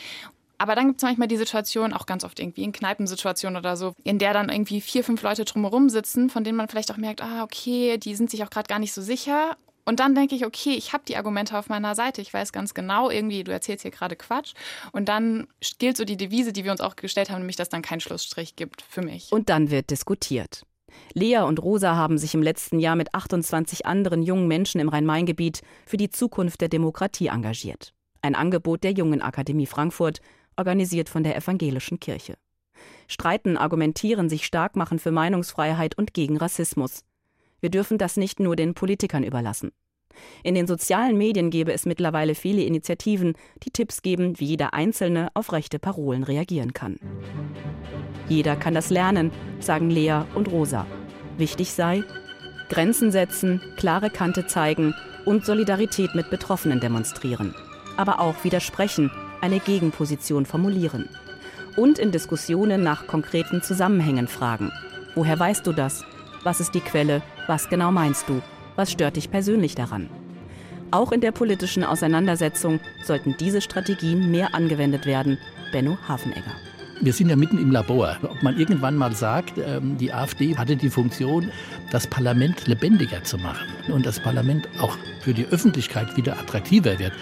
Aber 0.58 0.76
dann 0.76 0.86
gibt 0.86 0.98
es 0.98 1.02
manchmal 1.02 1.26
die 1.26 1.38
Situation, 1.38 1.92
auch 1.92 2.06
ganz 2.06 2.22
oft 2.22 2.38
irgendwie 2.38 2.62
in 2.62 2.70
Kneipensituationen 2.70 3.58
oder 3.58 3.76
so, 3.76 3.94
in 4.04 4.20
der 4.20 4.32
dann 4.32 4.48
irgendwie 4.48 4.80
vier, 4.80 5.02
fünf 5.02 5.22
Leute 5.22 5.44
drumherum 5.44 5.88
sitzen, 5.88 6.30
von 6.30 6.44
denen 6.44 6.56
man 6.56 6.68
vielleicht 6.68 6.92
auch 6.92 6.98
merkt, 6.98 7.20
ah, 7.20 7.42
okay, 7.42 7.98
die 7.98 8.14
sind 8.14 8.30
sich 8.30 8.44
auch 8.44 8.50
gerade 8.50 8.68
gar 8.68 8.78
nicht 8.78 8.92
so 8.92 9.02
sicher. 9.02 9.56
Und 9.86 10.00
dann 10.00 10.14
denke 10.14 10.34
ich, 10.34 10.44
okay, 10.44 10.74
ich 10.74 10.92
habe 10.92 11.04
die 11.06 11.16
Argumente 11.16 11.56
auf 11.56 11.68
meiner 11.68 11.94
Seite. 11.94 12.20
Ich 12.20 12.34
weiß 12.34 12.52
ganz 12.52 12.74
genau, 12.74 13.08
irgendwie, 13.08 13.44
du 13.44 13.52
erzählst 13.52 13.82
hier 13.82 13.92
gerade 13.92 14.16
Quatsch. 14.16 14.52
Und 14.92 15.08
dann 15.08 15.46
gilt 15.78 15.96
so 15.96 16.04
die 16.04 16.16
Devise, 16.16 16.52
die 16.52 16.64
wir 16.64 16.72
uns 16.72 16.80
auch 16.80 16.96
gestellt 16.96 17.30
haben, 17.30 17.38
nämlich, 17.38 17.56
dass 17.56 17.68
dann 17.68 17.82
kein 17.82 18.00
Schlussstrich 18.00 18.56
gibt 18.56 18.82
für 18.82 19.02
mich. 19.02 19.30
Und 19.30 19.48
dann 19.48 19.70
wird 19.70 19.90
diskutiert. 19.90 20.66
Lea 21.14 21.38
und 21.38 21.62
Rosa 21.62 21.94
haben 21.94 22.18
sich 22.18 22.34
im 22.34 22.42
letzten 22.42 22.80
Jahr 22.80 22.96
mit 22.96 23.14
28 23.14 23.86
anderen 23.86 24.22
jungen 24.22 24.48
Menschen 24.48 24.80
im 24.80 24.88
Rhein-Main-Gebiet 24.88 25.62
für 25.86 25.96
die 25.96 26.10
Zukunft 26.10 26.60
der 26.60 26.68
Demokratie 26.68 27.28
engagiert. 27.28 27.92
Ein 28.22 28.34
Angebot 28.34 28.82
der 28.82 28.92
Jungen 28.92 29.22
Akademie 29.22 29.66
Frankfurt, 29.66 30.20
organisiert 30.56 31.08
von 31.08 31.22
der 31.22 31.36
Evangelischen 31.36 32.00
Kirche. 32.00 32.34
Streiten, 33.08 33.56
argumentieren, 33.56 34.28
sich 34.28 34.46
stark 34.46 34.74
machen 34.74 34.98
für 34.98 35.10
Meinungsfreiheit 35.10 35.96
und 35.96 36.12
gegen 36.12 36.36
Rassismus. 36.38 37.04
Wir 37.60 37.70
dürfen 37.70 37.98
das 37.98 38.16
nicht 38.16 38.40
nur 38.40 38.56
den 38.56 38.74
Politikern 38.74 39.24
überlassen. 39.24 39.72
In 40.42 40.54
den 40.54 40.66
sozialen 40.66 41.18
Medien 41.18 41.50
gäbe 41.50 41.72
es 41.72 41.86
mittlerweile 41.86 42.34
viele 42.34 42.62
Initiativen, 42.62 43.34
die 43.62 43.70
Tipps 43.70 44.02
geben, 44.02 44.38
wie 44.40 44.46
jeder 44.46 44.74
Einzelne 44.74 45.28
auf 45.34 45.52
rechte 45.52 45.78
Parolen 45.78 46.22
reagieren 46.22 46.72
kann. 46.72 46.98
Jeder 48.28 48.56
kann 48.56 48.74
das 48.74 48.90
lernen, 48.90 49.30
sagen 49.60 49.90
Lea 49.90 50.22
und 50.34 50.50
Rosa. 50.50 50.86
Wichtig 51.36 51.72
sei, 51.72 52.02
Grenzen 52.68 53.12
setzen, 53.12 53.60
klare 53.76 54.10
Kante 54.10 54.46
zeigen 54.46 54.94
und 55.24 55.44
Solidarität 55.44 56.14
mit 56.14 56.30
Betroffenen 56.30 56.80
demonstrieren. 56.80 57.54
Aber 57.96 58.20
auch 58.20 58.42
widersprechen, 58.42 59.10
eine 59.40 59.60
Gegenposition 59.60 60.46
formulieren. 60.46 61.08
Und 61.76 61.98
in 61.98 62.10
Diskussionen 62.10 62.82
nach 62.82 63.06
konkreten 63.06 63.62
Zusammenhängen 63.62 64.28
fragen. 64.28 64.72
Woher 65.14 65.38
weißt 65.38 65.66
du 65.66 65.72
das? 65.72 66.04
Was 66.46 66.60
ist 66.60 66.76
die 66.76 66.80
Quelle? 66.80 67.22
Was 67.48 67.68
genau 67.68 67.90
meinst 67.90 68.28
du? 68.28 68.40
Was 68.76 68.92
stört 68.92 69.16
dich 69.16 69.32
persönlich 69.32 69.74
daran? 69.74 70.08
Auch 70.92 71.10
in 71.10 71.20
der 71.20 71.32
politischen 71.32 71.82
Auseinandersetzung 71.82 72.78
sollten 73.02 73.34
diese 73.36 73.60
Strategien 73.60 74.30
mehr 74.30 74.54
angewendet 74.54 75.06
werden. 75.06 75.38
Benno 75.72 75.98
Hafenegger. 76.06 76.52
Wir 77.00 77.12
sind 77.12 77.30
ja 77.30 77.34
mitten 77.34 77.58
im 77.58 77.72
Labor. 77.72 78.16
Ob 78.22 78.44
man 78.44 78.56
irgendwann 78.56 78.94
mal 78.94 79.12
sagt, 79.12 79.54
ähm, 79.58 79.98
die 79.98 80.12
AfD 80.12 80.56
hatte 80.56 80.76
die 80.76 80.88
Funktion, 80.88 81.50
das 81.90 82.06
Parlament 82.06 82.68
lebendiger 82.68 83.24
zu 83.24 83.38
machen 83.38 83.66
und 83.88 84.06
das 84.06 84.20
Parlament 84.20 84.68
auch 84.78 84.96
für 85.22 85.34
die 85.34 85.46
Öffentlichkeit 85.46 86.16
wieder 86.16 86.38
attraktiver 86.38 86.96
wird. 87.00 87.12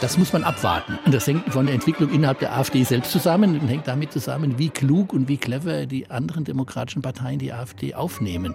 Das 0.00 0.18
muss 0.18 0.32
man 0.32 0.44
abwarten. 0.44 0.98
Und 1.04 1.14
das 1.14 1.26
hängt 1.26 1.52
von 1.52 1.66
der 1.66 1.74
Entwicklung 1.74 2.10
innerhalb 2.10 2.38
der 2.40 2.56
AfD 2.56 2.84
selbst 2.84 3.12
zusammen 3.12 3.58
und 3.58 3.68
hängt 3.68 3.88
damit 3.88 4.12
zusammen, 4.12 4.58
wie 4.58 4.68
klug 4.68 5.12
und 5.12 5.28
wie 5.28 5.38
clever 5.38 5.86
die 5.86 6.10
anderen 6.10 6.44
demokratischen 6.44 7.02
Parteien 7.02 7.38
die 7.38 7.52
AfD 7.52 7.94
aufnehmen. 7.94 8.54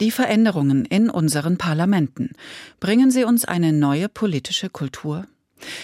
Die 0.00 0.10
Veränderungen 0.10 0.84
in 0.84 1.10
unseren 1.10 1.58
Parlamenten. 1.58 2.32
Bringen 2.80 3.10
sie 3.10 3.24
uns 3.24 3.44
eine 3.44 3.72
neue 3.72 4.08
politische 4.08 4.68
Kultur? 4.68 5.26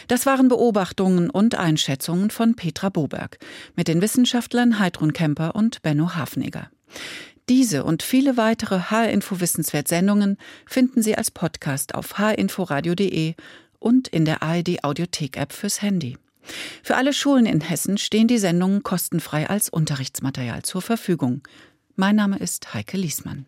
Das 0.08 0.26
waren 0.26 0.48
Beobachtungen 0.48 1.30
und 1.30 1.54
Einschätzungen 1.54 2.30
von 2.30 2.56
Petra 2.56 2.88
Boberg 2.88 3.38
mit 3.76 3.86
den 3.86 4.02
Wissenschaftlern 4.02 4.80
Heidrun 4.80 5.12
Kemper 5.12 5.54
und 5.54 5.82
Benno 5.82 6.16
Hafenegger. 6.16 6.68
Diese 7.48 7.84
und 7.84 8.02
viele 8.02 8.36
weitere 8.36 8.78
H-Info 8.90 9.40
Wissenswert 9.40 9.88
Sendungen 9.88 10.36
finden 10.66 11.02
Sie 11.02 11.16
als 11.16 11.30
Podcast 11.30 11.94
auf 11.94 12.18
hinforadio.de 12.18 13.34
und 13.78 14.08
in 14.08 14.24
der 14.26 14.42
ARD 14.42 14.84
Audiothek 14.84 15.38
App 15.38 15.52
fürs 15.52 15.80
Handy. 15.80 16.18
Für 16.82 16.96
alle 16.96 17.12
Schulen 17.12 17.46
in 17.46 17.60
Hessen 17.60 17.96
stehen 17.96 18.28
die 18.28 18.38
Sendungen 18.38 18.82
kostenfrei 18.82 19.48
als 19.48 19.68
Unterrichtsmaterial 19.70 20.62
zur 20.62 20.82
Verfügung. 20.82 21.42
Mein 21.96 22.16
Name 22.16 22.38
ist 22.38 22.74
Heike 22.74 22.96
Liesmann. 22.96 23.46